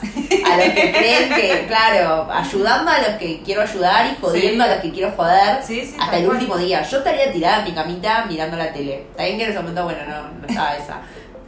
[0.45, 4.69] a los que creen que, claro, ayudando a los que quiero ayudar y jodiendo Sí.
[4.69, 6.37] a los que quiero joder Sí, hasta el cual.
[6.37, 6.81] último día.
[6.83, 9.07] Yo estaría tirada en mi camita mirando la tele.
[9.15, 10.97] También que en ese momento, bueno, no, no estaba esa.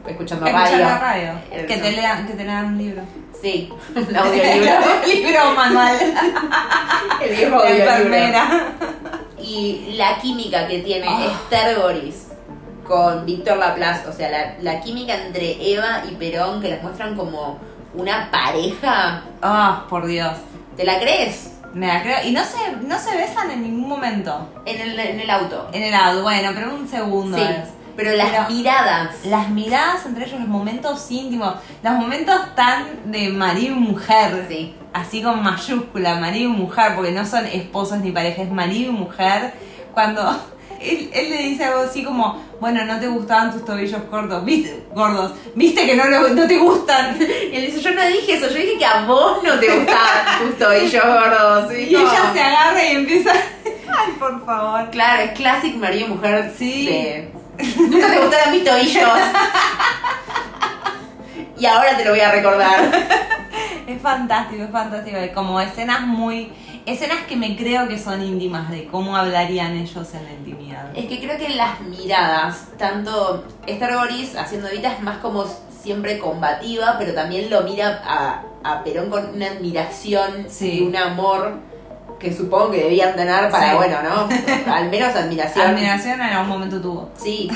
[0.08, 1.34] Escuchando Escuchar radio.
[1.68, 3.02] Que te, lean, que te lean un libro.
[3.42, 4.72] Sí, un audiolibro.
[5.06, 5.98] libro manual.
[7.22, 7.66] el La audiolibro.
[7.66, 8.68] enfermera.
[9.42, 11.26] Y la química que tiene Ah.
[11.26, 12.29] Esther Goris
[12.90, 17.16] con Víctor Laplace, o sea, la, la química entre Eva y Perón, que las muestran
[17.16, 17.58] como
[17.94, 20.34] una pareja, Ah, por Dios.
[20.76, 21.54] ¿te la crees?
[21.74, 22.18] Me la creo.
[22.26, 24.50] Y no se, no se besan en ningún momento.
[24.66, 25.70] En el, en el auto.
[25.72, 27.70] En el auto, bueno, pero un segundo Sí, es.
[27.96, 29.26] pero las Pero- miradas.
[29.26, 34.46] Las miradas entre ellos, los momentos íntimos, los momentos tan de marido y mujer.
[34.50, 34.76] Sí.
[34.94, 38.96] Así con mayúscula, marido y mujer, porque no son esposos ni parejas, es marido y
[38.96, 39.54] mujer.
[39.94, 40.24] Cuando
[40.82, 44.84] él, él le dice algo así como, bueno, no te gustaban tus tobillos cortos, viste,
[44.94, 46.04] gordos, viste que no,
[46.48, 47.18] te gustan.
[47.20, 50.40] Y él dice, yo no dije eso, yo dije que a vos no te gustaban
[50.40, 51.72] tus tobillos gordos.
[51.74, 52.00] Y no.
[52.00, 53.32] ella se agarra y empieza,
[53.66, 54.90] ay, por favor.
[54.92, 56.54] Claro, es classic marido y mujer.
[56.58, 56.86] Sí.
[56.86, 57.32] de-
[57.78, 59.10] Nunca te gustaron mis tobillos.
[61.60, 62.80] y ahora te lo voy a recordar.
[63.88, 65.18] Es fantástico, es fantástico.
[65.34, 66.54] Como escenas muy.
[66.86, 70.86] Escenas que me creo que son íntimas de cómo hablarían ellos en la intimidad.
[70.96, 75.46] Es que creo que las miradas, tanto Esther Goris haciendo Evita es más como
[75.84, 80.80] siempre combativa, pero también lo mira a, a Perón con una admiración Sí.
[80.80, 81.60] y un amor
[82.20, 83.76] que supongo que debían tener para, Sí.
[83.78, 84.28] bueno, ¿no?
[84.74, 85.68] Al menos admiración.
[85.68, 87.10] Admiración en algún momento tuvo.
[87.16, 87.50] Sí,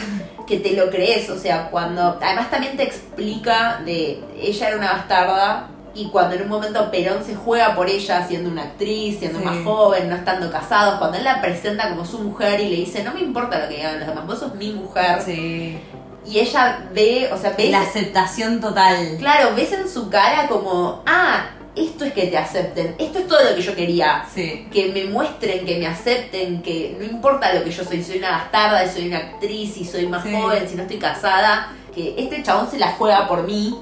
[0.47, 2.17] que te lo crees, o sea, cuando...
[2.21, 4.23] Además también te explica de...
[4.39, 8.49] Ella era una bastarda y cuando en un momento Perón se juega por ella siendo
[8.49, 9.45] una actriz, siendo Sí.
[9.45, 13.03] más joven, no estando casados, cuando él la presenta como su mujer y le dice,
[13.03, 15.21] no me importa lo que digan los demás, vos sos mi mujer.
[15.23, 15.77] Sí.
[16.25, 17.69] Y ella ve, o sea, ves...
[17.69, 19.17] La aceptación total.
[19.19, 23.43] Claro, ves en su cara como, ah, esto es que te acepten, esto es todo
[23.43, 24.67] lo que yo quería Sí.
[24.71, 28.31] que me muestren, que me acepten, que no importa lo que yo soy, soy una
[28.31, 30.31] bastarda, soy una actriz, si soy más Sí.
[30.33, 33.75] joven, si no estoy casada, que este chabón se la juega por mí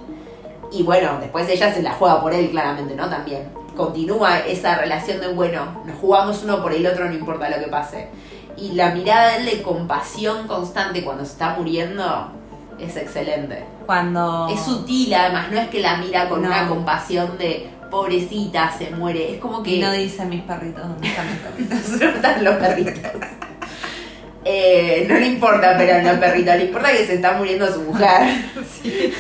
[0.72, 3.10] y bueno, después ella se la juega por él claramente, ¿no?
[3.10, 7.58] También continúa esa relación de, bueno, nos jugamos uno por el otro, no importa lo
[7.64, 8.08] que pase.
[8.58, 12.32] Y la mirada de él de compasión constante cuando se está muriendo
[12.80, 13.64] es excelente.
[13.86, 14.48] Cuando.
[14.52, 16.48] Es sutil, además, no es que la mira con No.
[16.48, 19.76] una compasión de pobrecita, se muere, es como que...
[19.76, 21.90] Y no dice mis perritos, ¿dónde están mis perritos?
[22.00, 23.12] ¿Dónde están los perritos?
[24.44, 27.82] Eh, no le importa, pero a los perritos le importa que se está muriendo su
[27.82, 28.44] mujer.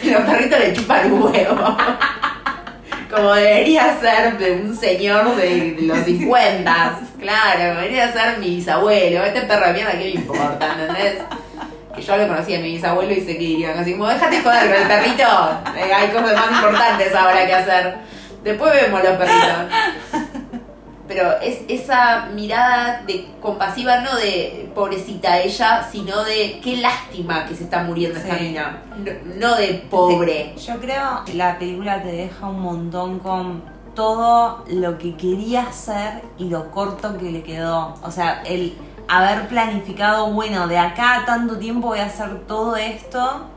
[0.03, 1.78] Los perritos le chupan un huevo.
[3.09, 6.99] Como debería ser de un señor de los 50.
[7.19, 9.24] Claro, debería ser mi bisabuelo.
[9.24, 10.76] Este perro de mierda, ¿qué me importa?
[10.80, 11.22] ¿Entendés?
[11.93, 14.72] Que yo lo conocía a mi bisabuelo y sé que dirían así, como déjate joder
[14.72, 15.24] con el perrito.
[15.76, 17.95] Eh, hay cosas más importantes ahora que hacer.
[18.43, 20.30] Después vemos los perritos.
[21.07, 27.55] Pero es esa mirada de compasiva, no de pobrecita ella, sino de qué lástima que
[27.55, 28.43] se está muriendo esta Sí.
[28.45, 28.81] mina.
[28.97, 30.55] No, no de pobre.
[30.57, 33.63] Yo creo que la película te deja un montón con
[33.95, 37.95] todo lo que quería hacer y lo corto que le quedó.
[38.03, 38.77] O sea, el
[39.09, 43.47] haber planificado, bueno, de acá a tanto tiempo voy a hacer todo esto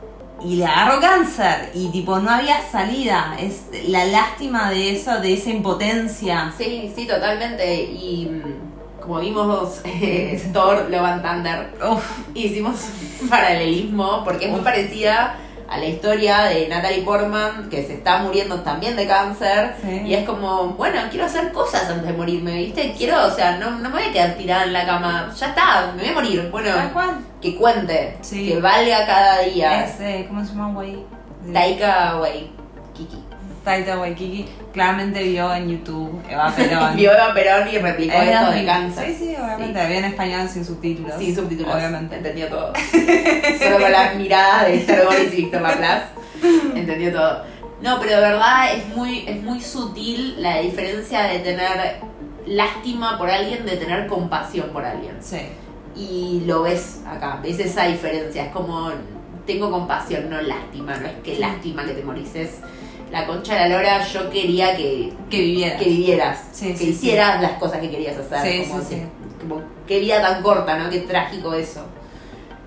[0.44, 3.36] y le agarró cáncer y tipo no había salida.
[3.40, 6.52] Es la lástima de eso, de esa impotencia.
[6.56, 7.82] Sí, sí, totalmente.
[7.82, 12.88] Y mm, como vimos eh, Thor, Love and Thunder, Uf, hicimos
[13.22, 15.36] un paralelismo porque es muy parecida
[15.74, 19.74] a la historia de Natalie Portman, que se está muriendo también de cáncer.
[19.82, 20.02] Sí.
[20.06, 22.94] Y es como, bueno, quiero hacer cosas antes de morirme, ¿viste?
[22.96, 25.32] Quiero, o sea, no, no me voy a quedar tirada en la cama.
[25.36, 26.48] Ya está, me voy a morir.
[26.50, 26.70] Bueno,
[27.40, 28.48] que cuente, Sí.
[28.48, 29.84] que valga cada día.
[29.84, 30.96] Es, ¿Cómo se llama, güey?
[31.52, 32.50] Taika Way,
[33.64, 34.46] Taika Waikiki.
[34.72, 36.96] Claramente vio en YouTube Eva Perón.
[36.96, 38.66] Vio a Perón y replicó Es esto de 2000.
[38.66, 39.06] cáncer.
[39.06, 39.86] Sí, sí, obviamente.
[39.86, 41.14] Vio en español sin subtítulos.
[41.18, 41.74] Sin subtítulos.
[41.74, 42.16] Obviamente.
[42.16, 42.72] Entendió todo.
[43.58, 46.04] Solo con las miradas de Esther Boris y Víctor Laplace.
[46.74, 47.44] Entendió todo.
[47.80, 51.96] No, pero de verdad es muy, es muy sutil la diferencia de tener
[52.46, 55.16] lástima por alguien de tener compasión por alguien.
[55.20, 55.38] Sí.
[55.96, 58.44] Y lo ves acá, ves esa diferencia.
[58.46, 58.90] Es como,
[59.46, 60.96] tengo compasión, no lástima.
[60.96, 62.60] No es que lástima que te morís, es
[63.10, 64.02] la concha de la lora.
[64.04, 65.76] Yo quería que, Que viviera.
[65.78, 68.66] que vivieras, Sí, que sí, hicieras las cosas que querías hacer.
[68.68, 70.88] Como, que- qué vida tan corta, ¿no?
[70.90, 71.84] Qué trágico eso.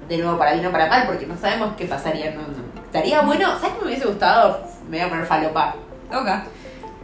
[0.08, 2.32] De nuevo, para bien o para mal, porque no sabemos qué pasaría.
[2.32, 2.82] No, no.
[2.86, 4.62] Estaría bueno, ¿sabes qué me hubiese gustado?
[4.90, 5.76] Me voy a poner falopa.
[6.14, 6.28] Ok.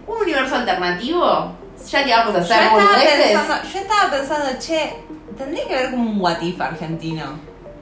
[0.07, 1.51] Un universo alternativo,
[1.89, 3.31] ya que vamos a Yo hacer estaba, boludeces.
[3.31, 4.93] pensando, yo estaba pensando, che,
[5.37, 7.23] tendría que ver como un what if argentino.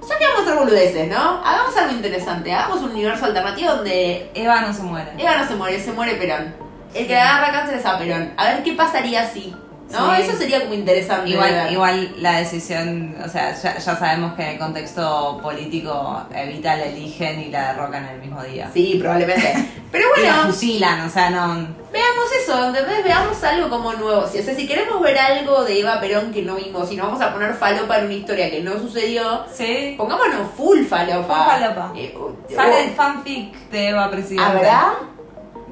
[0.08, 1.42] Ya que vamos a hacer boludeces, ¿no?
[1.46, 2.54] Hagamos algo interesante.
[2.54, 5.12] Hagamos un universo alternativo donde Eva no se muere.
[5.18, 6.54] Eva no se muere, se muere Perón.
[6.94, 8.34] El que agarra cáncer es a Perón.
[8.38, 9.56] A ver qué pasaría si.
[9.92, 10.16] ¿No?
[10.16, 10.22] Sí.
[10.22, 11.30] Eso sería como interesante.
[11.30, 16.86] Igual, la decisión, o sea, ya, ya sabemos que en el contexto político Evita la
[16.86, 18.70] eligen y la derrocan el mismo día.
[18.74, 19.54] Sí, probablemente.
[19.92, 21.68] Pero Y la bueno, fusilan, o sea, no.
[21.92, 23.04] veamos eso, ¿entendés?
[23.04, 24.26] Veamos algo como nuevo.
[24.26, 27.08] Si- O sea, si queremos ver algo de Eva Perón que no vimos, si nos
[27.08, 29.96] vamos a poner falopa en una historia que no sucedió, Sí.
[29.98, 31.44] pongámonos full falopa.
[31.44, 31.92] Full falopa.
[31.98, 34.44] Eh, o- Sale el o- fanfic de Eva presidente.
[34.44, 34.94] ¿Habrá?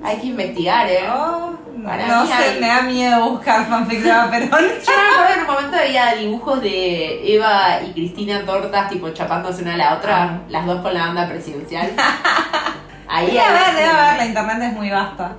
[0.04, 1.08] Hay que investigar, ¿eh?
[1.10, 4.50] Oh, no, Para no mí sé, hay- me da miedo buscar fanfic de Eva Perón.
[4.86, 9.62] Yo me acuerdo en un momento había dibujos de Eva y Cristina Tortas, tipo chapándose
[9.64, 10.40] una a la otra, Ah.
[10.50, 11.92] las dos con la banda presidencial.
[13.08, 15.36] Ahí Debe haber, debe haber, la internet es muy vasta.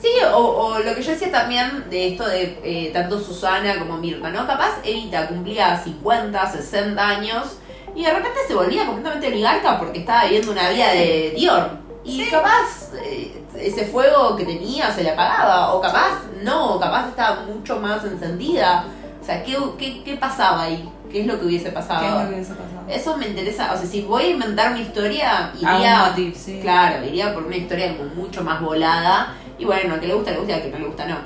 [0.00, 3.96] Sí, o, o lo que yo decía también de esto de eh, tanto Susana como
[3.98, 4.46] Mirta, ¿no?
[4.46, 7.58] Capaz Evita cumplía 50, 60 años
[7.94, 11.81] y de repente se volvía completamente oligarca porque estaba viviendo una vida de Dior.
[12.04, 12.30] Y Sí.
[12.30, 17.76] capaz eh, ese fuego que tenía se le apagaba, o capaz no, capaz estaba mucho
[17.78, 18.84] más encendida.
[19.20, 20.88] O sea, ¿qué, qué, qué pasaba ahí?
[21.10, 22.00] ¿Qué es lo que hubiese pasado?
[22.00, 22.82] ¿Qué es lo que hubiese pasado?
[22.88, 26.12] Eso me interesa, o sea, si voy a inventar una historia, iría...
[26.34, 26.58] sí.
[26.60, 29.34] Claro, iría por una historia como mucho más volada.
[29.58, 31.16] Y bueno, que le gusta, le gusta, al que no le gusta, no.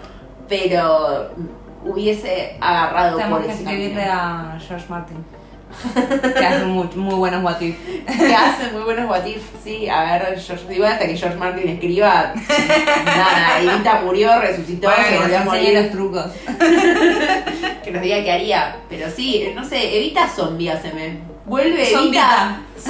[0.48, 1.30] Pero
[1.84, 4.12] hubiese agarrado Tenemos por que ese escribirle camino.
[4.56, 5.24] a George Martin.
[6.38, 7.76] que hace muy, muy buenos what if.
[8.06, 9.88] Que hace muy buenos what if, sí.
[9.88, 12.32] A ver, George, digo, hasta que George Martin escriba.
[13.04, 15.90] nada, Evita murió, resucitó, Bueno, se volvió a enseñe los morir.
[15.92, 16.26] trucos.
[17.84, 18.76] Que nos diga qué haría.
[18.88, 21.18] Pero sí, no sé, Evita zombie, haceme.
[21.44, 21.92] Vuelve.
[21.92, 22.58] Evita.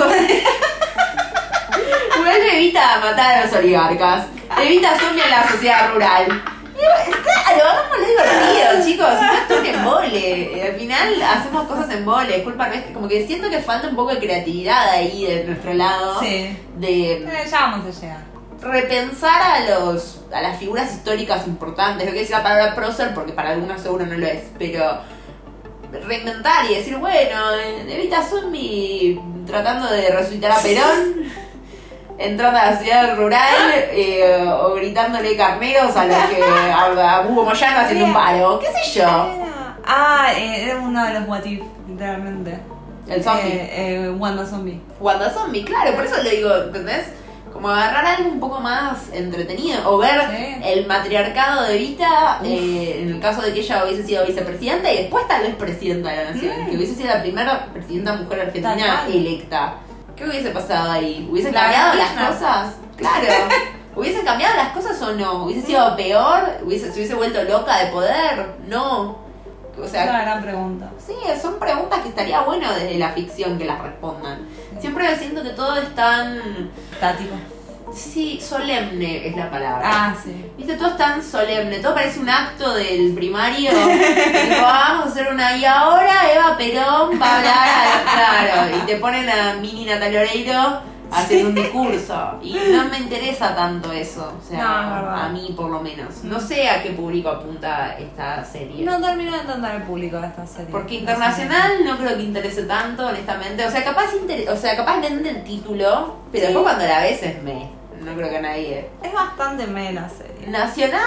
[2.18, 4.27] Vuelve Evita a matar a los oligarcas.
[4.62, 6.43] Evita zombie a la sociedad rural.
[6.77, 9.09] Y, Claro, hagámoslo divertido, chicos.
[9.18, 10.59] Si no esto es un embole.
[10.59, 12.37] Eh, Al final hacemos cosas en embole.
[12.37, 12.93] Es culpa nuestra.
[12.93, 16.20] Como que siento que falta un poco de creatividad ahí de nuestro lado.
[16.20, 16.57] Sí.
[16.77, 18.18] De Eh, ya vamos a llegar.
[18.61, 22.05] repensar a los a las figuras históricas importantes.
[22.07, 24.99] No quiero decir la palabra prócer porque para algunos seguro no lo es, pero
[26.07, 27.53] reinventar y decir, bueno,
[27.89, 31.14] Evita Zombie tratando de resucitar a Perón.
[32.19, 37.45] Entrando a la ciudad rural eh, o gritándole carneros a los que a, a Hugo
[37.45, 39.07] Moyano haciendo un paro, qué sé yo.
[39.87, 42.59] Ah, eh, era uno de los what if, literalmente.
[43.07, 43.43] El zombie.
[43.53, 44.81] Eh, eh, Wanda Zombie.
[44.99, 47.07] Wanda Zombie, claro, por eso le digo, ¿entendés?
[47.53, 49.79] Como agarrar algo un poco más entretenido.
[49.91, 50.57] O ver Sí.
[50.64, 54.97] el matriarcado de Evita, eh, en el caso de que ella hubiese sido vicepresidenta y
[55.03, 56.53] después tal vez presidenta de la nación.
[56.64, 56.71] Mm.
[56.71, 59.75] Que hubiese sido la primera presidenta mujer argentina electa.
[60.17, 61.29] ¿Qué hubiese pasado ahí?
[61.31, 62.75] ¿Hubiesen La cambiado las cosas?
[62.97, 63.27] Claro.
[63.97, 65.45] ¿Hubiesen cambiado las cosas o no?
[65.45, 66.59] ¿Hubiese sido peor?
[66.64, 68.47] ¿Hubiese, ¿Se hubiese vuelto loca de poder?
[68.67, 69.19] No.
[69.79, 70.91] O Es sea, una gran pregunta.
[71.05, 74.47] Sí, son preguntas que estaría bueno desde la ficción que las respondan.
[74.81, 76.71] Siempre siento que todo es tan...
[76.99, 77.35] Tático.
[77.95, 79.80] Sí, solemne es la palabra.
[79.84, 80.45] Ah, sí.
[80.59, 83.70] Viste, todo es tan solemne, todo parece un acto del primario.
[83.70, 85.57] Tipo, vamos a hacer una...
[85.57, 90.20] Y ahora Eva Perón va a hablar, a- claro, y te ponen a Mini Natalia
[90.22, 90.80] Oreiro
[91.11, 92.39] haciendo un discurso.
[92.43, 96.25] Y no me interesa tanto eso, o sea, No, a mí por lo menos.
[96.25, 98.85] No sé a qué público apunta esta serie.
[98.85, 100.69] No termino de entender el público de esta serie.
[100.71, 103.65] Porque internacional no creo que interese tanto, honestamente.
[103.65, 106.53] O sea, capaz inter- o sea, capaz vende el título, pero Sí.
[106.53, 107.71] después cuando la ves es me.
[108.03, 108.91] No creo que nadie.
[109.03, 110.47] Es bastante me la serie.
[110.49, 111.01] Nacional,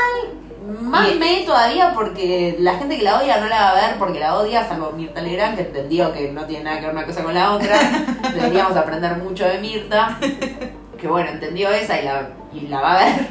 [0.82, 4.20] más me todavía porque la gente que la odia no la va a ver porque
[4.20, 7.24] la odia, salvo Mirta Legrand, que entendió que no tiene nada que ver una cosa
[7.24, 7.78] con la otra.
[8.34, 10.18] Deberíamos aprender mucho de Mirta.
[11.00, 13.28] que bueno, entendió esa y la, y la va a ver.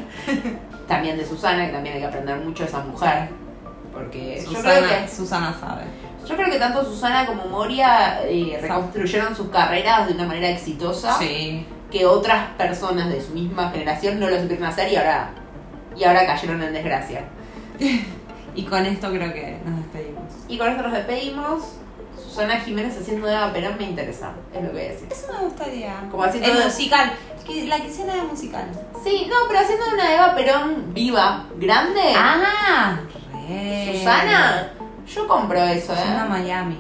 [0.87, 3.29] también de Susana, que también hay que aprender mucho de esa mujer.
[3.93, 5.83] Porque yo creo Susana, que Susana sabe.
[6.27, 11.19] yo creo que tanto Susana como Moria eh, reconstruyeron sus carreras de una manera exitosa
[11.19, 11.67] Sí.
[11.91, 15.31] que otras personas de su misma generación no lo supieron hacer y ahora
[15.99, 17.25] y ahora cayeron en desgracia.
[18.55, 20.25] Y con esto creo que nos despedimos.
[20.49, 21.63] Y con esto nos despedimos.
[22.21, 25.07] Susana Jiménez haciendo Eva Perón me interesa, es lo que voy a decir.
[25.13, 25.95] Eso me gustaría.
[26.11, 27.13] Como haciendo El de- musical.
[27.47, 28.65] Que- La quisiera de musical.
[29.05, 32.01] Sí, no, pero haciendo una Eva Perón viva, grande.
[32.17, 32.99] Ah,
[33.49, 33.93] re.
[33.99, 34.73] Susana,
[35.07, 36.29] yo compro eso, Yendo a ¿eh?
[36.29, 36.79] Miami.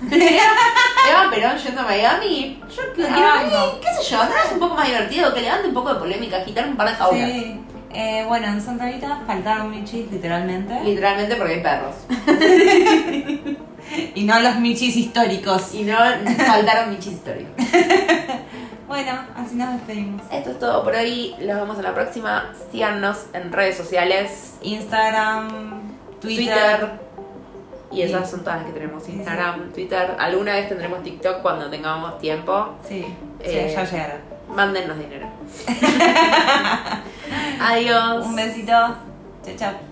[0.10, 2.62] Eva Perón yendo a Miami.
[2.74, 3.80] Yo no.
[3.80, 6.38] qué sé yo, no es un poco más divertido, que levante un poco de polémica,
[6.38, 7.30] agitar un par de jaulas.
[7.30, 7.60] Sí.
[7.90, 10.78] Eh, bueno, en Santa Rita faltaron michis, literalmente.
[10.84, 11.94] Literalmente porque hay perros.
[14.14, 15.74] Y no los michis históricos.
[15.74, 15.96] Y no
[16.46, 17.52] faltaron michis históricos.
[18.86, 20.22] Bueno, así nos despedimos.
[20.32, 21.34] Esto es todo por hoy.
[21.40, 22.54] Los vemos en la próxima.
[22.72, 24.54] Síganos en redes sociales.
[24.62, 25.82] Instagram,
[26.22, 26.46] Twitter.
[26.78, 26.90] Twitter.
[27.92, 28.30] Y esas Sí.
[28.30, 29.02] son todas las que tenemos.
[29.02, 30.16] Sí, Instagram, Twitter.
[30.18, 32.76] Alguna vez tendremos TikTok cuando tengamos tiempo.
[32.88, 33.04] Sí,
[33.40, 34.20] Eh, sí, ya llegará.
[34.54, 35.26] Mándennos dinero.
[37.60, 38.26] Adiós.
[38.26, 38.72] Un besito.
[39.44, 39.87] Chao, chao.